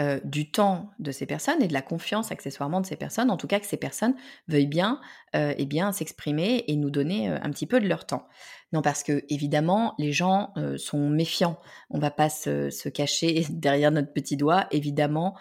euh, 0.00 0.18
du 0.24 0.50
temps 0.50 0.90
de 0.98 1.12
ces 1.12 1.24
personnes 1.24 1.62
et 1.62 1.68
de 1.68 1.72
la 1.72 1.82
confiance 1.82 2.32
accessoirement 2.32 2.80
de 2.80 2.86
ces 2.86 2.96
personnes, 2.96 3.30
en 3.30 3.36
tout 3.36 3.46
cas 3.46 3.60
que 3.60 3.66
ces 3.66 3.76
personnes 3.76 4.16
veuillent 4.48 4.66
bien, 4.66 5.00
euh, 5.36 5.54
eh 5.56 5.66
bien 5.66 5.92
s'exprimer 5.92 6.64
et 6.66 6.74
nous 6.74 6.90
donner 6.90 7.30
euh, 7.30 7.38
un 7.40 7.50
petit 7.50 7.66
peu 7.66 7.78
de 7.78 7.86
leur 7.86 8.04
temps? 8.06 8.26
Non, 8.72 8.82
parce 8.82 9.04
que 9.04 9.24
évidemment, 9.28 9.94
les 9.98 10.10
gens 10.10 10.52
sont 10.76 11.10
méfiants. 11.10 11.58
On 11.90 11.96
ne 11.96 12.02
va 12.02 12.12
pas 12.12 12.28
se, 12.28 12.70
se, 12.70 12.88
cacher 12.88 13.44
derrière 13.50 13.90
notre 13.90 14.12
petit 14.12 14.36
doigt. 14.36 14.66
Évidemment, 14.70 15.36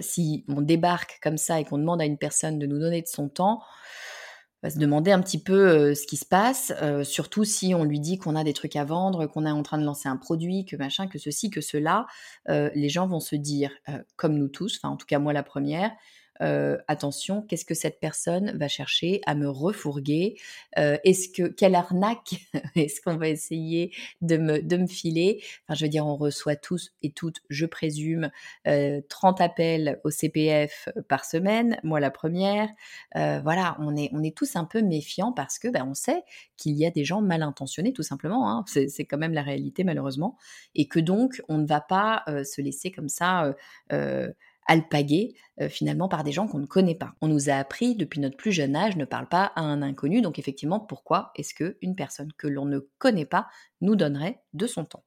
si 0.00 0.44
on 0.48 0.60
débarque 0.60 1.20
comme 1.22 1.36
ça 1.36 1.60
et 1.60 1.64
qu'on 1.64 1.78
demande 1.78 2.02
à 2.02 2.04
une 2.04 2.18
personne 2.18 2.58
de 2.58 2.66
nous 2.66 2.80
donner 2.80 3.00
de 3.00 3.06
son 3.06 3.28
temps, 3.28 3.60
se 4.70 4.78
demander 4.78 5.10
un 5.10 5.20
petit 5.20 5.42
peu 5.42 5.94
ce 5.94 6.06
qui 6.06 6.16
se 6.16 6.24
passe, 6.24 6.72
surtout 7.02 7.44
si 7.44 7.74
on 7.74 7.84
lui 7.84 8.00
dit 8.00 8.18
qu'on 8.18 8.36
a 8.36 8.44
des 8.44 8.52
trucs 8.52 8.76
à 8.76 8.84
vendre, 8.84 9.26
qu'on 9.26 9.44
est 9.44 9.50
en 9.50 9.62
train 9.62 9.78
de 9.78 9.84
lancer 9.84 10.08
un 10.08 10.16
produit, 10.16 10.64
que 10.64 10.76
machin, 10.76 11.08
que 11.08 11.18
ceci, 11.18 11.50
que 11.50 11.60
cela. 11.60 12.06
les 12.48 12.88
gens 12.88 13.06
vont 13.06 13.20
se 13.20 13.36
dire, 13.36 13.72
comme 14.16 14.34
nous 14.34 14.48
tous, 14.48 14.78
enfin 14.78 14.92
en 14.92 14.96
tout 14.96 15.06
cas 15.06 15.18
moi 15.18 15.32
la 15.32 15.42
première, 15.42 15.90
attention, 16.40 17.42
qu'est-ce 17.42 17.64
que 17.64 17.74
cette 17.74 18.00
personne 18.00 18.56
va 18.56 18.68
chercher 18.68 19.20
à 19.26 19.34
me 19.34 19.48
refourguer? 19.48 20.36
Est-ce 20.76 21.28
que 21.28 21.48
quelle 21.48 21.74
arnaque 21.74 22.46
est-ce 22.74 23.00
qu'on 23.00 23.16
va 23.16 23.28
essayer 23.28 23.92
de 24.20 24.36
me, 24.36 24.62
de 24.62 24.76
me 24.76 24.86
filer? 24.86 25.42
Enfin, 25.66 25.74
je 25.74 25.84
veux 25.84 25.88
dire, 25.88 26.06
on 26.06 26.16
reçoit 26.16 26.56
tous 26.56 26.92
et 27.02 27.12
toutes, 27.12 27.42
je 27.48 27.66
présume, 27.66 28.30
30 28.64 28.66
euh, 28.66 29.44
appels 29.44 30.00
au 30.04 30.10
CPF 30.10 30.88
par 31.08 31.24
semaine. 31.24 31.78
Moi, 31.82 32.00
la 32.00 32.10
première. 32.10 32.68
voilà, 33.14 33.76
on 33.80 33.96
est, 33.96 34.10
on 34.12 34.22
est 34.22 34.36
tous 34.36 34.56
un 34.56 34.64
peu 34.64 34.82
méfiants 34.82 35.32
parce 35.32 35.58
que 35.58 35.68
ben, 35.68 35.86
on 35.88 35.94
sait 35.94 36.22
qu'il 36.56 36.76
y 36.76 36.86
a 36.86 36.90
des 36.90 37.04
gens 37.04 37.20
mal 37.20 37.42
intentionnés, 37.42 37.92
tout 37.92 38.02
simplement. 38.02 38.50
Hein. 38.50 38.64
C'est 38.66 39.04
quand 39.04 39.18
même 39.18 39.34
la 39.34 39.42
réalité, 39.42 39.84
malheureusement, 39.84 40.36
et 40.74 40.86
que 40.86 41.00
donc 41.00 41.42
on 41.48 41.58
ne 41.58 41.66
va 41.66 41.80
pas 41.80 42.24
se 42.44 42.60
laisser 42.60 42.90
comme 42.90 43.08
ça 43.08 43.54
alpagués 44.66 45.34
euh, 45.60 45.68
finalement 45.68 46.08
par 46.08 46.24
des 46.24 46.32
gens 46.32 46.46
qu'on 46.46 46.58
ne 46.58 46.66
connaît 46.66 46.94
pas. 46.94 47.14
On 47.20 47.28
nous 47.28 47.50
a 47.50 47.54
appris 47.54 47.94
depuis 47.96 48.20
notre 48.20 48.36
plus 48.36 48.52
jeune 48.52 48.76
âge 48.76 48.96
ne 48.96 49.04
parle 49.04 49.28
pas 49.28 49.52
à 49.56 49.60
un 49.60 49.82
inconnu, 49.82 50.22
donc 50.22 50.38
effectivement 50.38 50.80
pourquoi 50.80 51.32
est-ce 51.36 51.54
que 51.54 51.76
une 51.82 51.94
personne 51.96 52.32
que 52.38 52.46
l'on 52.46 52.64
ne 52.64 52.80
connaît 52.98 53.26
pas 53.26 53.48
nous 53.80 53.96
donnerait 53.96 54.42
de 54.52 54.66
son 54.66 54.84
temps? 54.84 55.04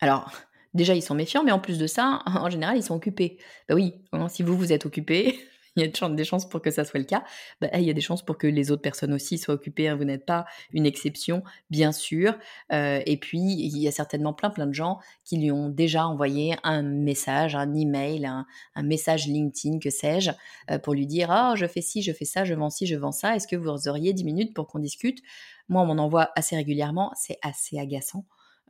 Alors 0.00 0.32
déjà 0.74 0.94
ils 0.94 1.02
sont 1.02 1.14
méfiants, 1.14 1.44
mais 1.44 1.52
en 1.52 1.60
plus 1.60 1.78
de 1.78 1.86
ça, 1.86 2.22
en 2.26 2.50
général 2.50 2.76
ils 2.76 2.82
sont 2.82 2.94
occupés. 2.94 3.38
Bah 3.68 3.74
oui, 3.74 4.04
hein, 4.12 4.28
si 4.28 4.42
vous 4.42 4.56
vous 4.56 4.72
êtes 4.72 4.86
occupé, 4.86 5.38
il 5.76 5.82
y 5.82 5.84
a 5.84 6.08
des 6.08 6.24
chances 6.24 6.48
pour 6.48 6.62
que 6.62 6.70
ça 6.70 6.84
soit 6.84 6.98
le 6.98 7.06
cas. 7.06 7.24
Bah, 7.60 7.68
il 7.74 7.82
y 7.82 7.90
a 7.90 7.92
des 7.92 8.00
chances 8.00 8.24
pour 8.24 8.38
que 8.38 8.46
les 8.46 8.70
autres 8.70 8.82
personnes 8.82 9.12
aussi 9.12 9.38
soient 9.38 9.54
occupées. 9.54 9.88
Hein. 9.88 9.96
Vous 9.96 10.04
n'êtes 10.04 10.24
pas 10.24 10.46
une 10.72 10.86
exception, 10.86 11.42
bien 11.70 11.92
sûr. 11.92 12.36
Euh, 12.72 13.00
et 13.06 13.16
puis, 13.18 13.40
il 13.40 13.78
y 13.78 13.86
a 13.86 13.92
certainement 13.92 14.32
plein, 14.32 14.50
plein 14.50 14.66
de 14.66 14.72
gens 14.72 14.98
qui 15.24 15.38
lui 15.38 15.52
ont 15.52 15.68
déjà 15.68 16.06
envoyé 16.06 16.56
un 16.62 16.82
message, 16.82 17.54
un 17.54 17.74
email, 17.74 18.26
un, 18.26 18.46
un 18.74 18.82
message 18.82 19.26
LinkedIn, 19.26 19.78
que 19.78 19.90
sais-je, 19.90 20.30
euh, 20.70 20.78
pour 20.78 20.94
lui 20.94 21.06
dire 21.06 21.30
Ah, 21.30 21.54
je 21.56 21.66
fais 21.66 21.82
ci, 21.82 22.02
je 22.02 22.12
fais 22.12 22.24
ça, 22.24 22.44
je 22.44 22.54
vends 22.54 22.70
ci, 22.70 22.86
je 22.86 22.96
vends 22.96 23.12
ça. 23.12 23.36
Est-ce 23.36 23.46
que 23.46 23.56
vous 23.56 23.88
auriez 23.88 24.12
10 24.12 24.24
minutes 24.24 24.54
pour 24.54 24.66
qu'on 24.66 24.78
discute? 24.78 25.20
Moi, 25.68 25.82
on 25.82 25.86
m'en 25.86 26.02
envoie 26.02 26.30
assez 26.36 26.56
régulièrement. 26.56 27.12
C'est 27.16 27.38
assez 27.42 27.78
agaçant. 27.78 28.24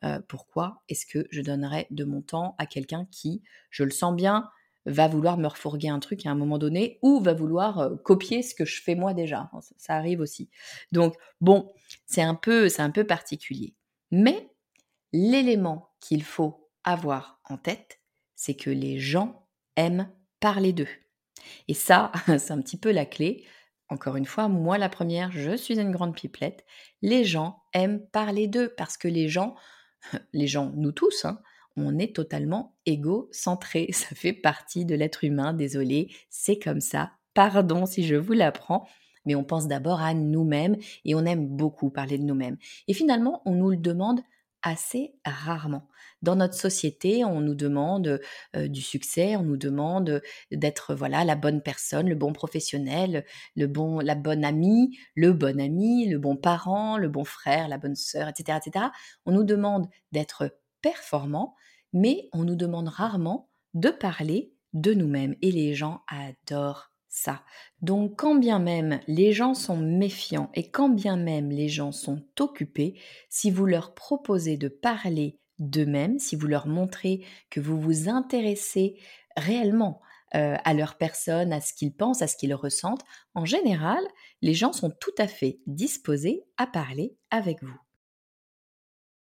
Euh, 0.05 0.21
pourquoi 0.29 0.83
est-ce 0.89 1.07
que 1.07 1.27
je 1.31 1.41
donnerais 1.41 1.87
de 1.91 2.05
mon 2.05 2.21
temps 2.21 2.55
à 2.59 2.67
quelqu'un 2.67 3.07
qui, 3.11 3.43
je 3.71 3.83
le 3.83 3.91
sens 3.91 4.15
bien, 4.15 4.51
va 4.87 5.09
vouloir 5.09 5.37
me 5.37 5.49
refourguer 5.49 5.89
un 5.89 5.99
truc 5.99 6.25
à 6.27 6.31
un 6.31 6.35
moment 6.35 6.59
donné 6.59 6.99
ou 7.03 7.21
va 7.21 7.35
vouloir 7.35 7.81
euh, 7.81 7.97
copier 7.97 8.43
ce 8.43 8.55
que 8.55 8.65
je 8.65 8.81
fais 8.81 8.95
moi 8.95 9.15
déjà. 9.15 9.51
Ça, 9.77 9.95
arrive 9.95 10.21
aussi. 10.21 10.49
Donc 10.93 11.15
bon, 11.41 11.73
c'est 12.07 12.23
un 12.23 12.35
peu 12.35 12.69
c'est 12.69 12.83
un 12.83 12.91
peu 12.91 13.05
particulier. 13.05 13.75
Mais 14.11 14.51
l'élément 15.13 15.91
qu'il 16.01 16.23
faut 16.23 16.71
avoir 16.85 17.41
en 17.45 17.59
tête, 17.59 18.01
c'est 18.37 18.55
que 18.55 18.71
les 18.71 18.99
gens 18.99 19.49
aiment 19.75 20.11
parler 20.41 20.73
d'eux. 20.73 20.89
Et 21.69 21.75
ça, 21.75 22.13
c'est 22.27 22.53
un 22.53 22.61
petit 22.61 22.79
peu 22.79 22.93
la 22.93 23.07
clé. 23.07 23.45
Encore 23.89 24.17
une 24.17 24.25
fois, 24.25 24.49
moi 24.49 24.79
la 24.79 24.89
première, 24.89 25.33
je 25.33 25.57
suis 25.57 25.79
une 25.79 25.93
grande 25.93 26.15
pipelette. 26.15 26.65
Les 27.03 27.25
gens 27.25 27.63
aiment 27.73 28.05
parler 28.07 28.47
d'eux 28.47 28.73
parce 28.77 28.97
que 28.97 29.09
les 29.09 29.29
gens, 29.29 29.57
les 30.33 30.47
gens, 30.47 30.73
nous 30.77 30.93
tous, 30.93 31.25
hein, 31.25 31.41
on 31.77 31.99
est 31.99 32.15
totalement 32.15 32.76
égocentré. 32.87 33.89
Ça 33.93 34.15
fait 34.15 34.33
partie 34.33 34.85
de 34.85 34.95
l'être 34.95 35.25
humain, 35.25 35.53
désolé, 35.53 36.09
c'est 36.31 36.59
comme 36.59 36.81
ça. 36.81 37.13
Pardon 37.35 37.85
si 37.85 38.07
je 38.07 38.15
vous 38.15 38.33
l'apprends, 38.33 38.89
mais 39.27 39.35
on 39.35 39.45
pense 39.45 39.69
d'abord 39.69 40.01
à 40.01 40.15
nous-mêmes 40.15 40.77
et 41.05 41.15
on 41.15 41.27
aime 41.27 41.47
beaucoup 41.47 41.91
parler 41.91 42.17
de 42.17 42.25
nous-mêmes. 42.25 42.57
Et 42.89 42.95
finalement, 42.95 43.43
on 43.45 43.53
nous 43.53 43.71
le 43.71 43.77
demande 43.77 44.21
assez 44.63 45.15
rarement. 45.25 45.89
Dans 46.23 46.35
notre 46.35 46.55
société, 46.55 47.25
on 47.25 47.41
nous 47.41 47.55
demande 47.55 48.21
du 48.55 48.81
succès, 48.81 49.37
on 49.37 49.43
nous 49.43 49.57
demande 49.57 50.23
d'être 50.51 50.95
voilà 50.95 51.25
la 51.25 51.37
bonne 51.37 51.63
personne, 51.63 52.09
le 52.09 52.15
bon 52.15 52.33
professionnel, 52.33 53.25
le 53.55 53.67
bon, 53.67 54.01
la 54.01 54.15
bonne 54.15 54.45
amie, 54.45 54.99
le 55.15 55.33
bon 55.33 55.61
ami, 55.61 56.09
le 56.09 56.19
bon 56.19 56.37
parent, 56.37 56.97
le 56.99 57.09
bon 57.09 57.25
frère, 57.25 57.69
la 57.69 57.79
bonne 57.79 57.95
sœur, 57.95 58.29
etc., 58.29 58.59
etc. 58.65 58.87
On 59.25 59.33
nous 59.33 59.45
demande 59.45 59.89
d'être 60.11 60.59
performant, 60.81 61.55
mais 61.97 62.29
on 62.35 62.45
nous 62.45 62.57
demande 62.57 62.89
rarement 62.89 63.49
de 63.73 63.89
parler 63.89 64.53
de 64.75 64.93
nous-mêmes. 64.93 65.35
Et 65.41 65.51
les 65.51 65.75
gens 65.75 66.03
adorent 66.09 66.93
ça. 67.09 67.43
Donc 67.81 68.19
quand 68.19 68.35
bien 68.35 68.59
même 68.59 69.01
les 69.09 69.33
gens 69.33 69.55
sont 69.55 69.79
méfiants 69.79 70.51
et 70.53 70.71
quand 70.71 70.91
bien 70.91 71.17
même 71.17 71.51
les 71.51 71.69
gens 71.69 71.93
sont 71.93 72.23
occupés, 72.39 73.01
si 73.31 73.51
vous 73.51 73.65
leur 73.65 73.95
proposez 73.95 74.59
de 74.59 74.69
parler 74.69 75.41
d'eux-mêmes, 75.59 76.19
si 76.19 76.37
vous 76.37 76.47
leur 76.47 76.67
montrez 76.67 77.25
que 77.49 77.61
vous 77.61 77.81
vous 77.81 78.11
intéressez 78.11 79.01
réellement 79.35 80.03
euh, 80.35 80.57
à 80.65 80.75
leur 80.75 80.99
personne, 80.99 81.51
à 81.51 81.63
ce 81.63 81.73
qu'ils 81.73 81.95
pensent, 81.95 82.21
à 82.21 82.27
ce 82.27 82.37
qu'ils 82.37 82.55
ressentent, 82.55 83.05
en 83.35 83.47
général, 83.47 84.05
les 84.43 84.53
gens 84.53 84.75
sont 84.75 84.91
tout 84.91 85.15
à 85.17 85.29
fait 85.29 85.61
disposés 85.67 86.45
à 86.59 86.67
parler 86.67 87.17
avec 87.31 87.63
vous. 87.63 87.86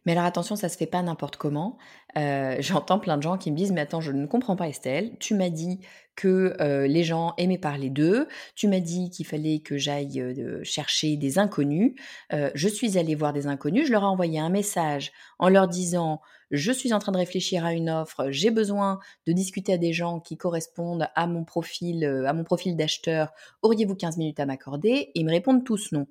Mais 0.04 0.12
alors 0.12 0.24
attention, 0.24 0.56
ça 0.56 0.68
se 0.68 0.76
fait 0.76 0.86
pas 0.86 1.02
n'importe 1.02 1.36
comment. 1.36 1.78
Euh, 2.16 2.56
j'entends 2.60 2.98
plein 2.98 3.16
de 3.16 3.22
gens 3.22 3.38
qui 3.38 3.50
me 3.50 3.56
disent 3.56 3.72
mais 3.72 3.80
attends, 3.80 4.00
je 4.00 4.12
ne 4.12 4.26
comprends 4.26 4.56
pas 4.56 4.68
Estelle. 4.68 5.16
Tu 5.18 5.34
m'as 5.34 5.48
dit 5.48 5.80
que 6.16 6.56
euh, 6.60 6.86
les 6.86 7.02
gens 7.02 7.34
aimaient 7.38 7.58
parler 7.58 7.90
d'eux. 7.90 8.28
Tu 8.54 8.68
m'as 8.68 8.80
dit 8.80 9.10
qu'il 9.10 9.26
fallait 9.26 9.60
que 9.60 9.76
j'aille 9.76 10.20
euh, 10.20 10.62
chercher 10.62 11.16
des 11.16 11.38
inconnus. 11.38 11.94
je 12.30 12.68
suis 12.68 12.98
allée 12.98 13.14
voir 13.14 13.32
des 13.32 13.46
inconnus. 13.46 13.86
Je 13.86 13.92
leur 13.92 14.02
ai 14.02 14.06
envoyé 14.06 14.38
un 14.38 14.50
message 14.50 15.12
en 15.38 15.48
leur 15.48 15.68
disant 15.68 16.20
je 16.50 16.70
suis 16.70 16.92
en 16.92 17.00
train 17.00 17.10
de 17.10 17.16
réfléchir 17.16 17.64
à 17.64 17.72
une 17.72 17.90
offre. 17.90 18.30
J'ai 18.30 18.50
besoin 18.50 19.00
de 19.26 19.32
discuter 19.32 19.72
à 19.72 19.78
des 19.78 19.92
gens 19.92 20.20
qui 20.20 20.36
correspondent 20.36 21.08
à 21.16 21.26
mon 21.26 21.42
profil, 21.44 22.04
à 22.04 22.32
mon 22.32 22.44
profil 22.44 22.76
d'acheteur. 22.76 23.32
Auriez-vous 23.62 23.96
15 23.96 24.18
minutes 24.18 24.38
à 24.38 24.46
m'accorder? 24.46 25.10
Ils 25.14 25.24
me 25.24 25.30
répondent 25.30 25.64
tous 25.64 25.90
non. 25.90 26.06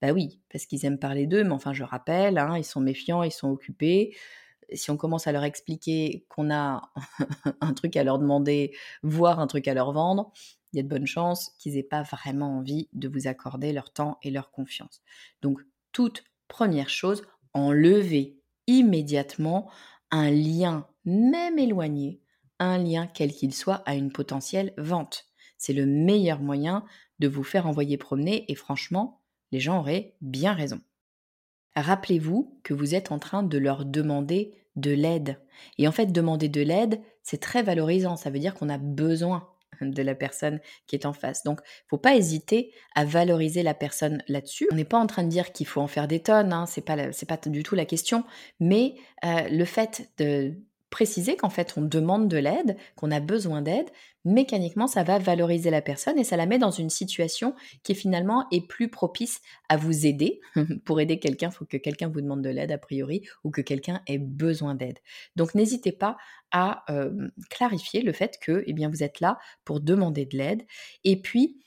Bah 0.00 0.12
oui, 0.12 0.40
parce 0.50 0.66
qu'ils 0.66 0.84
aiment 0.86 0.98
parler 0.98 1.26
d'eux, 1.26 1.42
mais 1.44 1.52
enfin 1.52 1.72
je 1.72 1.82
rappelle, 1.82 2.38
hein, 2.38 2.56
ils 2.56 2.64
sont 2.64 2.80
méfiants, 2.80 3.22
ils 3.22 3.32
sont 3.32 3.50
occupés. 3.50 4.16
Si 4.72 4.90
on 4.90 4.96
commence 4.96 5.26
à 5.26 5.32
leur 5.32 5.44
expliquer 5.44 6.26
qu'on 6.28 6.52
a 6.52 6.92
un 7.60 7.74
truc 7.74 7.96
à 7.96 8.04
leur 8.04 8.18
demander, 8.18 8.76
voire 9.02 9.40
un 9.40 9.46
truc 9.46 9.66
à 9.68 9.74
leur 9.74 9.92
vendre, 9.92 10.32
il 10.72 10.76
y 10.76 10.80
a 10.80 10.82
de 10.82 10.88
bonnes 10.88 11.06
chances 11.06 11.50
qu'ils 11.58 11.74
n'aient 11.74 11.82
pas 11.82 12.02
vraiment 12.02 12.58
envie 12.58 12.88
de 12.92 13.08
vous 13.08 13.26
accorder 13.26 13.72
leur 13.72 13.92
temps 13.92 14.18
et 14.22 14.30
leur 14.30 14.50
confiance. 14.50 15.02
Donc, 15.42 15.60
toute 15.92 16.24
première 16.48 16.90
chose, 16.90 17.22
enlevez 17.54 18.38
immédiatement 18.66 19.70
un 20.10 20.30
lien, 20.30 20.86
même 21.04 21.58
éloigné, 21.58 22.20
un 22.58 22.78
lien 22.78 23.06
quel 23.06 23.32
qu'il 23.32 23.54
soit, 23.54 23.82
à 23.86 23.94
une 23.94 24.12
potentielle 24.12 24.74
vente. 24.76 25.26
C'est 25.56 25.72
le 25.72 25.86
meilleur 25.86 26.40
moyen 26.40 26.84
de 27.18 27.28
vous 27.28 27.42
faire 27.44 27.66
envoyer 27.66 27.96
promener 27.96 28.50
et 28.50 28.54
franchement, 28.54 29.17
les 29.52 29.60
gens 29.60 29.78
auraient 29.78 30.14
bien 30.20 30.52
raison. 30.52 30.80
Rappelez-vous 31.76 32.58
que 32.62 32.74
vous 32.74 32.94
êtes 32.94 33.12
en 33.12 33.18
train 33.18 33.42
de 33.42 33.58
leur 33.58 33.84
demander 33.84 34.54
de 34.76 34.90
l'aide. 34.90 35.38
Et 35.76 35.88
en 35.88 35.92
fait, 35.92 36.06
demander 36.06 36.48
de 36.48 36.60
l'aide, 36.60 37.00
c'est 37.22 37.40
très 37.40 37.62
valorisant. 37.62 38.16
Ça 38.16 38.30
veut 38.30 38.38
dire 38.38 38.54
qu'on 38.54 38.68
a 38.68 38.78
besoin 38.78 39.48
de 39.80 40.02
la 40.02 40.14
personne 40.14 40.60
qui 40.86 40.96
est 40.96 41.06
en 41.06 41.12
face. 41.12 41.44
Donc, 41.44 41.60
faut 41.86 41.98
pas 41.98 42.16
hésiter 42.16 42.72
à 42.94 43.04
valoriser 43.04 43.62
la 43.62 43.74
personne 43.74 44.22
là-dessus. 44.28 44.66
On 44.72 44.74
n'est 44.74 44.84
pas 44.84 44.98
en 44.98 45.06
train 45.06 45.22
de 45.22 45.28
dire 45.28 45.52
qu'il 45.52 45.66
faut 45.66 45.80
en 45.80 45.86
faire 45.86 46.08
des 46.08 46.20
tonnes, 46.20 46.52
hein, 46.52 46.66
c'est 46.66 46.80
pas 46.80 46.96
pas 46.96 47.48
du 47.48 47.62
tout 47.62 47.74
la 47.74 47.84
question. 47.84 48.24
Mais 48.60 48.94
euh, 49.24 49.48
le 49.48 49.64
fait 49.64 50.10
de 50.18 50.54
préciser 50.90 51.36
qu'en 51.36 51.50
fait 51.50 51.74
on 51.76 51.82
demande 51.82 52.28
de 52.28 52.38
l'aide, 52.38 52.76
qu'on 52.96 53.10
a 53.10 53.20
besoin 53.20 53.62
d'aide, 53.62 53.88
mécaniquement 54.24 54.86
ça 54.86 55.02
va 55.02 55.18
valoriser 55.18 55.70
la 55.70 55.82
personne 55.82 56.18
et 56.18 56.24
ça 56.24 56.36
la 56.36 56.46
met 56.46 56.58
dans 56.58 56.70
une 56.70 56.90
situation 56.90 57.54
qui 57.82 57.94
finalement 57.94 58.46
est 58.50 58.66
plus 58.66 58.88
propice 58.88 59.40
à 59.68 59.76
vous 59.76 60.06
aider. 60.06 60.40
Pour 60.84 61.00
aider 61.00 61.18
quelqu'un, 61.18 61.48
il 61.50 61.54
faut 61.54 61.66
que 61.66 61.76
quelqu'un 61.76 62.08
vous 62.08 62.20
demande 62.20 62.42
de 62.42 62.50
l'aide 62.50 62.72
a 62.72 62.78
priori 62.78 63.22
ou 63.44 63.50
que 63.50 63.60
quelqu'un 63.60 64.00
ait 64.06 64.18
besoin 64.18 64.74
d'aide. 64.74 64.98
Donc 65.36 65.54
n'hésitez 65.54 65.92
pas 65.92 66.16
à 66.50 66.84
clarifier 67.50 68.00
le 68.00 68.12
fait 68.12 68.38
que 68.40 68.64
eh 68.66 68.72
bien, 68.72 68.88
vous 68.88 69.02
êtes 69.02 69.20
là 69.20 69.38
pour 69.64 69.80
demander 69.80 70.24
de 70.24 70.38
l'aide 70.38 70.62
et 71.04 71.20
puis 71.20 71.60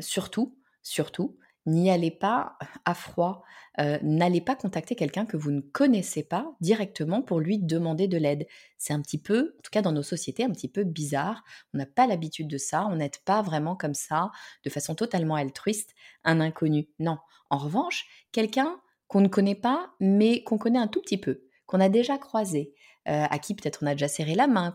surtout, 0.00 0.56
surtout, 0.82 1.36
n'y 1.66 1.90
allez 1.90 2.10
pas 2.10 2.58
à 2.84 2.94
froid, 2.94 3.42
euh, 3.80 3.98
n'allez 4.02 4.40
pas 4.40 4.54
contacter 4.54 4.94
quelqu'un 4.94 5.26
que 5.26 5.36
vous 5.36 5.50
ne 5.50 5.60
connaissez 5.60 6.22
pas 6.22 6.54
directement 6.60 7.22
pour 7.22 7.40
lui 7.40 7.58
demander 7.58 8.08
de 8.08 8.18
l'aide. 8.18 8.46
C'est 8.78 8.92
un 8.92 9.00
petit 9.00 9.18
peu, 9.18 9.54
en 9.58 9.62
tout 9.62 9.70
cas 9.70 9.82
dans 9.82 9.92
nos 9.92 10.02
sociétés, 10.02 10.44
un 10.44 10.50
petit 10.50 10.68
peu 10.68 10.84
bizarre. 10.84 11.42
On 11.72 11.78
n'a 11.78 11.86
pas 11.86 12.06
l'habitude 12.06 12.48
de 12.48 12.58
ça, 12.58 12.86
on 12.90 12.96
n'aide 12.96 13.18
pas 13.24 13.42
vraiment 13.42 13.76
comme 13.76 13.94
ça, 13.94 14.30
de 14.64 14.70
façon 14.70 14.94
totalement 14.94 15.36
altruiste, 15.36 15.94
un 16.24 16.40
inconnu. 16.40 16.88
Non. 16.98 17.18
En 17.50 17.58
revanche, 17.58 18.06
quelqu'un 18.32 18.80
qu'on 19.08 19.20
ne 19.20 19.28
connaît 19.28 19.54
pas, 19.54 19.90
mais 20.00 20.42
qu'on 20.42 20.58
connaît 20.58 20.78
un 20.78 20.88
tout 20.88 21.00
petit 21.00 21.18
peu, 21.18 21.42
qu'on 21.66 21.80
a 21.80 21.88
déjà 21.88 22.18
croisé, 22.18 22.74
euh, 23.08 23.24
à 23.28 23.38
qui 23.38 23.54
peut-être 23.54 23.80
on 23.82 23.86
a 23.86 23.92
déjà 23.92 24.08
serré 24.08 24.34
la 24.34 24.46
main, 24.46 24.74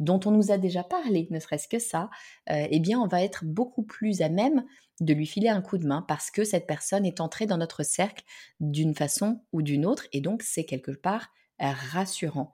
dont 0.00 0.20
on 0.24 0.30
nous 0.30 0.50
a 0.50 0.58
déjà 0.58 0.82
parlé, 0.82 1.28
ne 1.30 1.38
serait-ce 1.38 1.68
que 1.68 1.78
ça, 1.78 2.10
euh, 2.50 2.66
eh 2.70 2.80
bien, 2.80 2.98
on 3.00 3.06
va 3.06 3.22
être 3.22 3.44
beaucoup 3.44 3.82
plus 3.82 4.22
à 4.22 4.28
même 4.28 4.64
de 5.00 5.14
lui 5.14 5.26
filer 5.26 5.48
un 5.48 5.62
coup 5.62 5.78
de 5.78 5.86
main 5.86 6.04
parce 6.08 6.30
que 6.30 6.44
cette 6.44 6.66
personne 6.66 7.06
est 7.06 7.20
entrée 7.20 7.46
dans 7.46 7.58
notre 7.58 7.82
cercle 7.82 8.24
d'une 8.60 8.94
façon 8.94 9.42
ou 9.52 9.62
d'une 9.62 9.86
autre 9.86 10.06
et 10.12 10.20
donc 10.20 10.42
c'est 10.42 10.64
quelque 10.64 10.90
part 10.90 11.28
rassurant. 11.60 12.52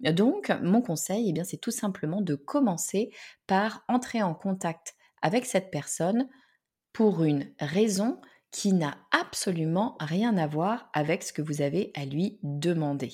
Donc, 0.00 0.52
mon 0.62 0.82
conseil, 0.82 1.28
eh 1.28 1.32
bien, 1.32 1.44
c'est 1.44 1.56
tout 1.56 1.70
simplement 1.70 2.20
de 2.20 2.34
commencer 2.34 3.10
par 3.46 3.84
entrer 3.88 4.22
en 4.22 4.34
contact 4.34 4.94
avec 5.22 5.46
cette 5.46 5.70
personne 5.70 6.28
pour 6.92 7.24
une 7.24 7.52
raison 7.58 8.20
qui 8.54 8.72
n'a 8.72 8.96
absolument 9.10 9.96
rien 9.98 10.36
à 10.36 10.46
voir 10.46 10.88
avec 10.92 11.24
ce 11.24 11.32
que 11.32 11.42
vous 11.42 11.60
avez 11.60 11.90
à 11.94 12.04
lui 12.04 12.38
demander. 12.44 13.10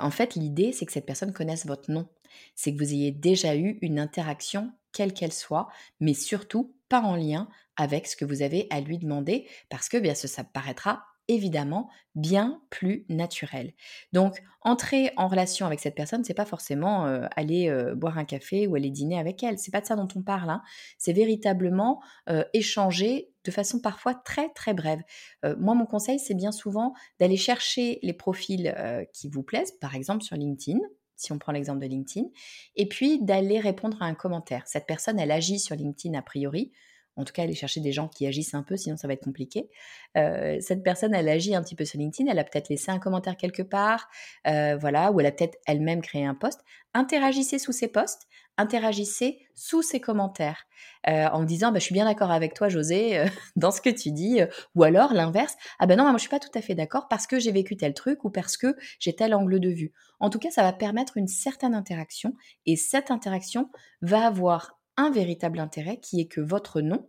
En 0.00 0.12
fait, 0.12 0.36
l'idée, 0.36 0.70
c'est 0.70 0.86
que 0.86 0.92
cette 0.92 1.04
personne 1.04 1.32
connaisse 1.32 1.66
votre 1.66 1.90
nom. 1.90 2.08
C'est 2.54 2.72
que 2.72 2.78
vous 2.78 2.92
ayez 2.94 3.10
déjà 3.10 3.56
eu 3.56 3.80
une 3.82 3.98
interaction, 3.98 4.70
quelle 4.92 5.14
qu'elle 5.14 5.32
soit, 5.32 5.68
mais 5.98 6.14
surtout 6.14 6.76
pas 6.88 7.00
en 7.00 7.16
lien 7.16 7.48
avec 7.74 8.06
ce 8.06 8.14
que 8.14 8.24
vous 8.24 8.40
avez 8.40 8.68
à 8.70 8.80
lui 8.80 8.98
demander, 8.98 9.48
parce 9.68 9.88
que 9.88 9.96
bien, 9.96 10.14
ça 10.14 10.44
paraîtra 10.44 11.06
évidemment 11.26 11.88
bien 12.14 12.62
plus 12.70 13.04
naturel. 13.08 13.72
Donc, 14.12 14.44
entrer 14.60 15.10
en 15.16 15.26
relation 15.26 15.66
avec 15.66 15.80
cette 15.80 15.96
personne, 15.96 16.22
c'est 16.22 16.34
pas 16.34 16.44
forcément 16.44 17.06
euh, 17.06 17.26
aller 17.34 17.68
euh, 17.68 17.96
boire 17.96 18.16
un 18.16 18.24
café 18.24 18.68
ou 18.68 18.76
aller 18.76 18.90
dîner 18.90 19.18
avec 19.18 19.42
elle. 19.42 19.58
C'est 19.58 19.72
pas 19.72 19.80
de 19.80 19.86
ça 19.86 19.96
dont 19.96 20.08
on 20.14 20.22
parle. 20.22 20.50
Hein. 20.50 20.62
C'est 20.98 21.12
véritablement 21.12 22.00
euh, 22.28 22.44
échanger 22.52 23.31
de 23.44 23.50
façon 23.50 23.80
parfois 23.80 24.14
très 24.14 24.48
très 24.50 24.74
brève. 24.74 25.00
moi, 25.58 25.74
mon 25.74 25.86
conseil, 25.86 26.18
c'est 26.18 26.34
bien 26.34 26.52
souvent 26.52 26.94
d'aller 27.18 27.36
chercher 27.36 27.98
les 28.02 28.12
profils 28.12 28.74
qui 29.12 29.28
vous 29.28 29.42
plaisent, 29.42 29.72
par 29.80 29.94
exemple 29.94 30.22
sur 30.22 30.36
LinkedIn, 30.36 30.78
si 31.16 31.32
on 31.32 31.38
prend 31.38 31.52
l'exemple 31.52 31.80
de 31.80 31.86
LinkedIn, 31.86 32.26
et 32.76 32.88
puis 32.88 33.22
d'aller 33.22 33.60
répondre 33.60 34.00
à 34.02 34.06
un 34.06 34.14
commentaire. 34.14 34.62
Cette 34.66 34.86
personne, 34.86 35.18
elle 35.18 35.30
agit 35.30 35.58
sur 35.58 35.76
LinkedIn 35.76 36.18
a 36.18 36.22
priori 36.22 36.72
en 37.16 37.24
tout 37.24 37.32
cas 37.32 37.42
aller 37.42 37.54
chercher 37.54 37.80
des 37.80 37.92
gens 37.92 38.08
qui 38.08 38.26
agissent 38.26 38.54
un 38.54 38.62
peu, 38.62 38.76
sinon 38.76 38.96
ça 38.96 39.06
va 39.06 39.14
être 39.14 39.24
compliqué. 39.24 39.68
Euh, 40.16 40.58
cette 40.60 40.82
personne, 40.82 41.14
elle 41.14 41.28
agit 41.28 41.54
un 41.54 41.62
petit 41.62 41.74
peu 41.74 41.84
sur 41.84 41.98
LinkedIn, 41.98 42.30
elle 42.30 42.38
a 42.38 42.44
peut-être 42.44 42.68
laissé 42.68 42.90
un 42.90 42.98
commentaire 42.98 43.36
quelque 43.36 43.62
part, 43.62 44.08
euh, 44.46 44.76
voilà, 44.76 45.12
ou 45.12 45.20
elle 45.20 45.26
a 45.26 45.32
peut-être 45.32 45.58
elle-même 45.66 46.00
créé 46.00 46.24
un 46.24 46.34
post. 46.34 46.60
Interagissez 46.94 47.58
sous 47.58 47.72
ces 47.72 47.88
posts, 47.88 48.26
interagissez 48.58 49.46
sous 49.54 49.82
ces 49.82 50.00
commentaires, 50.00 50.64
euh, 51.08 51.26
en 51.28 51.44
disant, 51.44 51.72
bah, 51.72 51.78
je 51.78 51.84
suis 51.84 51.94
bien 51.94 52.04
d'accord 52.04 52.30
avec 52.30 52.54
toi, 52.54 52.68
José, 52.68 53.24
dans 53.56 53.70
ce 53.70 53.80
que 53.80 53.90
tu 53.90 54.12
dis, 54.12 54.40
ou 54.74 54.82
alors 54.82 55.12
l'inverse, 55.12 55.54
ah 55.78 55.86
ben 55.86 55.96
non, 55.96 56.04
moi 56.04 56.14
je 56.14 56.22
suis 56.22 56.28
pas 56.28 56.38
tout 56.38 56.56
à 56.56 56.62
fait 56.62 56.74
d'accord 56.74 57.08
parce 57.08 57.26
que 57.26 57.38
j'ai 57.38 57.52
vécu 57.52 57.76
tel 57.76 57.94
truc 57.94 58.24
ou 58.24 58.30
parce 58.30 58.56
que 58.56 58.76
j'ai 58.98 59.14
tel 59.14 59.34
angle 59.34 59.60
de 59.60 59.70
vue. 59.70 59.92
En 60.20 60.30
tout 60.30 60.38
cas, 60.38 60.50
ça 60.50 60.62
va 60.62 60.72
permettre 60.72 61.16
une 61.16 61.28
certaine 61.28 61.74
interaction, 61.74 62.34
et 62.66 62.76
cette 62.76 63.10
interaction 63.10 63.70
va 64.00 64.26
avoir 64.26 64.78
un 64.96 65.10
véritable 65.10 65.58
intérêt 65.58 65.98
qui 65.98 66.20
est 66.20 66.28
que 66.28 66.40
votre 66.40 66.80
nom 66.80 67.08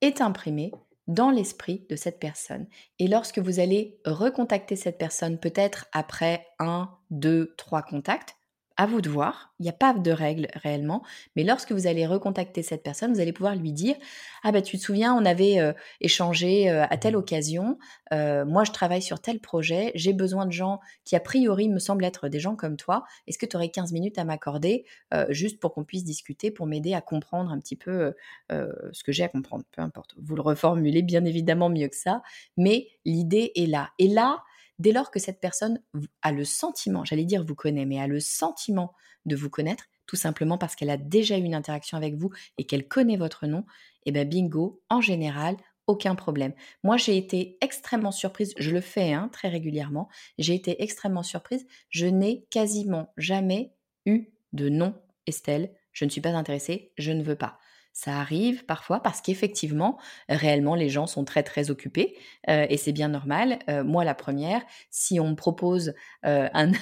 est 0.00 0.20
imprimé 0.20 0.72
dans 1.06 1.30
l'esprit 1.30 1.86
de 1.90 1.96
cette 1.96 2.20
personne. 2.20 2.66
Et 2.98 3.08
lorsque 3.08 3.38
vous 3.38 3.58
allez 3.58 4.00
recontacter 4.04 4.76
cette 4.76 4.98
personne, 4.98 5.40
peut-être 5.40 5.86
après 5.92 6.46
un, 6.58 6.90
deux, 7.10 7.54
trois 7.56 7.82
contacts, 7.82 8.36
à 8.80 8.86
vous 8.86 9.02
de 9.02 9.10
voir. 9.10 9.52
Il 9.60 9.64
n'y 9.64 9.68
a 9.68 9.74
pas 9.74 9.92
de 9.92 10.10
règle 10.10 10.48
réellement. 10.54 11.02
Mais 11.36 11.44
lorsque 11.44 11.70
vous 11.70 11.86
allez 11.86 12.06
recontacter 12.06 12.62
cette 12.62 12.82
personne, 12.82 13.12
vous 13.12 13.20
allez 13.20 13.34
pouvoir 13.34 13.54
lui 13.54 13.74
dire 13.74 13.94
Ah, 14.42 14.52
bah, 14.52 14.62
tu 14.62 14.78
te 14.78 14.82
souviens, 14.82 15.14
on 15.14 15.26
avait 15.26 15.60
euh, 15.60 15.74
échangé 16.00 16.70
euh, 16.70 16.86
à 16.88 16.96
telle 16.96 17.14
occasion. 17.14 17.76
Euh, 18.14 18.46
moi, 18.46 18.64
je 18.64 18.72
travaille 18.72 19.02
sur 19.02 19.20
tel 19.20 19.38
projet. 19.38 19.92
J'ai 19.96 20.14
besoin 20.14 20.46
de 20.46 20.52
gens 20.52 20.80
qui, 21.04 21.14
a 21.14 21.20
priori, 21.20 21.68
me 21.68 21.78
semblent 21.78 22.06
être 22.06 22.28
des 22.28 22.40
gens 22.40 22.56
comme 22.56 22.78
toi. 22.78 23.04
Est-ce 23.26 23.36
que 23.36 23.44
tu 23.44 23.54
aurais 23.54 23.68
15 23.68 23.92
minutes 23.92 24.16
à 24.16 24.24
m'accorder 24.24 24.86
juste 25.28 25.60
pour 25.60 25.74
qu'on 25.74 25.84
puisse 25.84 26.04
discuter, 26.04 26.50
pour 26.50 26.66
m'aider 26.66 26.94
à 26.94 27.02
comprendre 27.02 27.50
un 27.50 27.58
petit 27.58 27.76
peu 27.76 28.14
ce 28.48 29.04
que 29.04 29.12
j'ai 29.12 29.24
à 29.24 29.28
comprendre 29.28 29.64
Peu 29.72 29.82
importe. 29.82 30.14
Vous 30.16 30.36
le 30.36 30.42
reformulez 30.42 31.02
bien 31.02 31.26
évidemment 31.26 31.68
mieux 31.68 31.88
que 31.88 31.96
ça. 31.96 32.22
Mais 32.56 32.88
l'idée 33.04 33.52
est 33.56 33.66
là. 33.66 33.90
Et 33.98 34.08
là, 34.08 34.42
dès 34.80 34.92
lors 34.92 35.10
que 35.10 35.20
cette 35.20 35.40
personne 35.40 35.80
a 36.22 36.32
le 36.32 36.44
sentiment, 36.44 37.04
j'allais 37.04 37.24
dire 37.24 37.44
vous 37.44 37.54
connaît, 37.54 37.84
mais 37.84 38.00
a 38.00 38.06
le 38.06 38.18
sentiment 38.18 38.94
de 39.26 39.36
vous 39.36 39.50
connaître, 39.50 39.84
tout 40.06 40.16
simplement 40.16 40.58
parce 40.58 40.74
qu'elle 40.74 40.90
a 40.90 40.96
déjà 40.96 41.38
eu 41.38 41.42
une 41.42 41.54
interaction 41.54 41.96
avec 41.98 42.16
vous 42.16 42.30
et 42.58 42.64
qu'elle 42.64 42.88
connaît 42.88 43.18
votre 43.18 43.46
nom, 43.46 43.60
et 43.60 44.08
eh 44.08 44.12
bien 44.12 44.24
bingo, 44.24 44.82
en 44.88 45.02
général, 45.02 45.56
aucun 45.86 46.14
problème. 46.14 46.54
Moi, 46.82 46.96
j'ai 46.96 47.16
été 47.16 47.58
extrêmement 47.60 48.10
surprise, 48.10 48.54
je 48.56 48.70
le 48.70 48.80
fais 48.80 49.12
hein, 49.12 49.28
très 49.30 49.48
régulièrement, 49.48 50.08
j'ai 50.38 50.54
été 50.54 50.82
extrêmement 50.82 51.22
surprise, 51.22 51.66
je 51.90 52.06
n'ai 52.06 52.46
quasiment 52.50 53.12
jamais 53.18 53.74
eu 54.06 54.30
de 54.54 54.70
nom 54.70 54.94
Estelle, 55.26 55.74
je 55.92 56.06
ne 56.06 56.10
suis 56.10 56.22
pas 56.22 56.30
intéressée, 56.30 56.92
je 56.96 57.12
ne 57.12 57.22
veux 57.22 57.36
pas. 57.36 57.58
Ça 57.92 58.18
arrive 58.18 58.64
parfois 58.64 59.00
parce 59.00 59.20
qu'effectivement, 59.20 59.98
réellement, 60.28 60.74
les 60.74 60.88
gens 60.88 61.06
sont 61.06 61.24
très 61.24 61.42
très 61.42 61.70
occupés 61.70 62.16
et 62.48 62.76
c'est 62.76 62.92
bien 62.92 63.08
normal. 63.08 63.58
Moi, 63.84 64.04
la 64.04 64.14
première, 64.14 64.62
si 64.90 65.20
on 65.20 65.30
me 65.30 65.34
propose 65.34 65.92
un, 66.22 66.72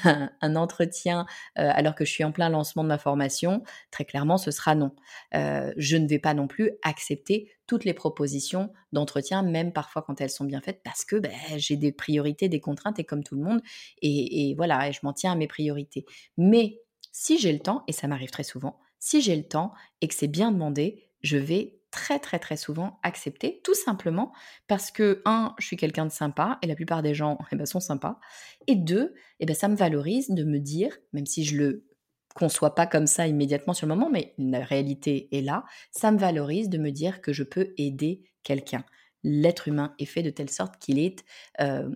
un, 0.42 0.56
entretien 0.56 1.26
alors 1.56 1.94
que 1.94 2.04
je 2.04 2.12
suis 2.12 2.24
en 2.24 2.32
plein 2.32 2.50
lancement 2.50 2.84
de 2.84 2.88
ma 2.88 2.98
formation, 2.98 3.62
très 3.90 4.04
clairement, 4.04 4.38
ce 4.38 4.50
sera 4.50 4.74
non. 4.74 4.92
je 5.32 5.96
ne 5.96 6.06
vais 6.06 6.18
pas 6.18 6.34
non 6.34 6.46
plus 6.46 6.72
accepter 6.82 7.50
toutes 7.68 7.84
les 7.84 7.94
propositions 7.94 8.72
d'entretien, 8.92 9.42
même 9.42 9.72
parfois 9.72 10.02
quand 10.02 10.20
elles 10.20 10.30
sont 10.30 10.46
bien 10.46 10.60
faites, 10.60 10.82
parce 10.82 11.04
que 11.04 11.16
ben, 11.16 11.32
j'ai 11.56 11.76
des 11.76 11.92
priorités, 11.92 12.48
des 12.48 12.60
contraintes 12.60 12.98
et 12.98 13.04
comme 13.04 13.22
tout 13.22 13.36
le 13.36 13.42
monde, 13.42 13.60
et, 14.02 14.50
et 14.50 14.54
voilà, 14.54 14.88
et 14.88 14.92
je 14.92 15.00
m'en 15.04 15.12
tiens 15.12 15.32
à 15.32 15.36
mes 15.36 15.46
priorités. 15.46 16.06
Mais 16.36 16.80
si 17.12 17.38
j'ai 17.38 17.52
le 17.52 17.60
temps, 17.60 17.84
et 17.86 17.92
ça 17.92 18.08
m'arrive 18.08 18.30
très 18.30 18.42
souvent, 18.42 18.80
si 18.98 19.20
j'ai 19.20 19.36
le 19.36 19.46
temps 19.46 19.72
et 20.00 20.08
que 20.08 20.14
c'est 20.14 20.28
bien 20.28 20.52
demandé, 20.52 21.08
je 21.22 21.36
vais 21.36 21.78
très 21.90 22.18
très 22.18 22.38
très 22.38 22.56
souvent 22.56 22.98
accepter, 23.02 23.60
tout 23.64 23.74
simplement 23.74 24.32
parce 24.66 24.90
que, 24.90 25.22
un, 25.24 25.54
je 25.58 25.66
suis 25.66 25.76
quelqu'un 25.76 26.06
de 26.06 26.12
sympa, 26.12 26.58
et 26.62 26.66
la 26.66 26.74
plupart 26.74 27.02
des 27.02 27.14
gens 27.14 27.38
eh 27.50 27.56
ben, 27.56 27.66
sont 27.66 27.80
sympas, 27.80 28.18
et 28.66 28.76
deux, 28.76 29.14
eh 29.40 29.46
ben, 29.46 29.54
ça 29.54 29.68
me 29.68 29.76
valorise 29.76 30.28
de 30.30 30.44
me 30.44 30.58
dire, 30.58 30.96
même 31.12 31.26
si 31.26 31.44
je 31.44 31.56
le 31.56 31.86
conçois 32.34 32.74
pas 32.74 32.86
comme 32.86 33.06
ça 33.06 33.26
immédiatement 33.26 33.72
sur 33.72 33.86
le 33.86 33.94
moment, 33.94 34.10
mais 34.10 34.34
la 34.38 34.64
réalité 34.64 35.28
est 35.36 35.40
là, 35.40 35.64
ça 35.90 36.12
me 36.12 36.18
valorise 36.18 36.68
de 36.68 36.78
me 36.78 36.90
dire 36.90 37.20
que 37.20 37.32
je 37.32 37.42
peux 37.42 37.72
aider 37.78 38.22
quelqu'un 38.42 38.84
l'être 39.22 39.68
humain 39.68 39.94
est 39.98 40.04
fait 40.04 40.22
de 40.22 40.30
telle 40.30 40.50
sorte 40.50 40.78
qu'il 40.78 40.98
est 40.98 41.24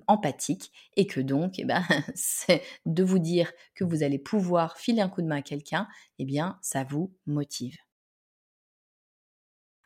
empathique 0.06 0.72
et 0.96 1.06
que 1.06 1.20
donc, 1.20 1.58
eh 1.58 1.64
ben, 1.64 1.82
c'est 2.14 2.62
de 2.86 3.02
vous 3.02 3.18
dire 3.18 3.52
que 3.74 3.84
vous 3.84 4.02
allez 4.02 4.18
pouvoir 4.18 4.78
filer 4.78 5.00
un 5.00 5.08
coup 5.08 5.22
de 5.22 5.26
main 5.28 5.36
à 5.38 5.42
quelqu'un, 5.42 5.88
eh 6.18 6.24
bien, 6.24 6.58
ça 6.62 6.84
vous 6.84 7.14
motive. 7.26 7.76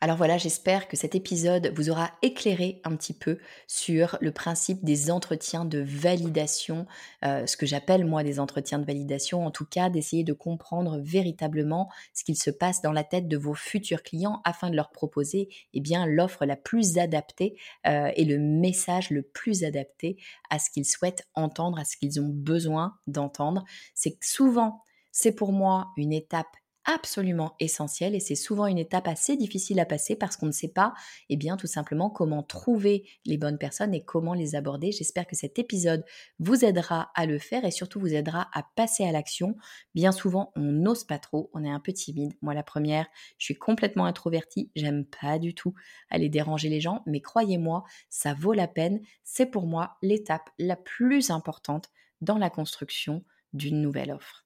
Alors 0.02 0.18
voilà, 0.18 0.36
j'espère 0.36 0.88
que 0.88 0.96
cet 0.96 1.14
épisode 1.14 1.72
vous 1.74 1.88
aura 1.88 2.12
éclairé 2.20 2.82
un 2.84 2.94
petit 2.96 3.14
peu 3.14 3.38
sur 3.66 4.18
le 4.20 4.30
principe 4.30 4.84
des 4.84 5.10
entretiens 5.10 5.64
de 5.64 5.78
validation, 5.78 6.86
euh, 7.24 7.46
ce 7.46 7.56
que 7.56 7.64
j'appelle 7.64 8.04
moi 8.04 8.22
des 8.22 8.38
entretiens 8.38 8.78
de 8.78 8.84
validation, 8.84 9.46
en 9.46 9.50
tout 9.50 9.64
cas 9.64 9.88
d'essayer 9.88 10.22
de 10.22 10.34
comprendre 10.34 10.98
véritablement 11.02 11.88
ce 12.12 12.24
qu'il 12.24 12.36
se 12.36 12.50
passe 12.50 12.82
dans 12.82 12.92
la 12.92 13.04
tête 13.04 13.26
de 13.26 13.38
vos 13.38 13.54
futurs 13.54 14.02
clients 14.02 14.42
afin 14.44 14.68
de 14.68 14.76
leur 14.76 14.90
proposer 14.90 15.48
eh 15.72 15.80
bien 15.80 16.04
l'offre 16.04 16.44
la 16.44 16.56
plus 16.56 16.98
adaptée 16.98 17.56
euh, 17.86 18.10
et 18.16 18.26
le 18.26 18.38
message 18.38 19.08
le 19.08 19.22
plus 19.22 19.64
adapté 19.64 20.18
à 20.50 20.58
ce 20.58 20.68
qu'ils 20.68 20.84
souhaitent 20.84 21.26
entendre, 21.34 21.78
à 21.78 21.86
ce 21.86 21.96
qu'ils 21.96 22.20
ont 22.20 22.28
besoin 22.28 22.98
d'entendre. 23.06 23.64
C'est 23.94 24.22
souvent 24.22 24.82
c'est 25.10 25.32
pour 25.32 25.52
moi 25.52 25.94
une 25.96 26.12
étape 26.12 26.54
absolument 26.86 27.54
essentiel 27.60 28.14
et 28.14 28.20
c'est 28.20 28.36
souvent 28.36 28.66
une 28.66 28.78
étape 28.78 29.08
assez 29.08 29.36
difficile 29.36 29.80
à 29.80 29.84
passer 29.84 30.16
parce 30.16 30.36
qu'on 30.36 30.46
ne 30.46 30.52
sait 30.52 30.72
pas, 30.72 30.94
eh 31.28 31.36
bien, 31.36 31.56
tout 31.56 31.66
simplement 31.66 32.10
comment 32.10 32.42
trouver 32.42 33.08
les 33.24 33.36
bonnes 33.36 33.58
personnes 33.58 33.92
et 33.92 34.04
comment 34.04 34.34
les 34.34 34.54
aborder. 34.54 34.92
J'espère 34.92 35.26
que 35.26 35.36
cet 35.36 35.58
épisode 35.58 36.04
vous 36.38 36.64
aidera 36.64 37.10
à 37.14 37.26
le 37.26 37.38
faire 37.38 37.64
et 37.64 37.70
surtout 37.70 38.00
vous 38.00 38.14
aidera 38.14 38.48
à 38.54 38.62
passer 38.76 39.04
à 39.04 39.12
l'action. 39.12 39.56
Bien 39.94 40.12
souvent, 40.12 40.52
on 40.56 40.62
n'ose 40.62 41.04
pas 41.04 41.18
trop, 41.18 41.50
on 41.52 41.64
est 41.64 41.70
un 41.70 41.80
peu 41.80 41.92
timide. 41.92 42.32
Moi, 42.40 42.54
la 42.54 42.62
première, 42.62 43.06
je 43.38 43.44
suis 43.44 43.56
complètement 43.56 44.06
introvertie, 44.06 44.70
j'aime 44.76 45.04
pas 45.04 45.38
du 45.38 45.54
tout 45.54 45.74
aller 46.08 46.28
déranger 46.28 46.68
les 46.68 46.80
gens, 46.80 47.02
mais 47.06 47.20
croyez-moi, 47.20 47.84
ça 48.08 48.34
vaut 48.34 48.52
la 48.52 48.68
peine. 48.68 49.00
C'est 49.24 49.46
pour 49.46 49.66
moi 49.66 49.96
l'étape 50.02 50.50
la 50.58 50.76
plus 50.76 51.30
importante 51.30 51.90
dans 52.20 52.38
la 52.38 52.50
construction 52.50 53.24
d'une 53.52 53.82
nouvelle 53.82 54.12
offre. 54.12 54.45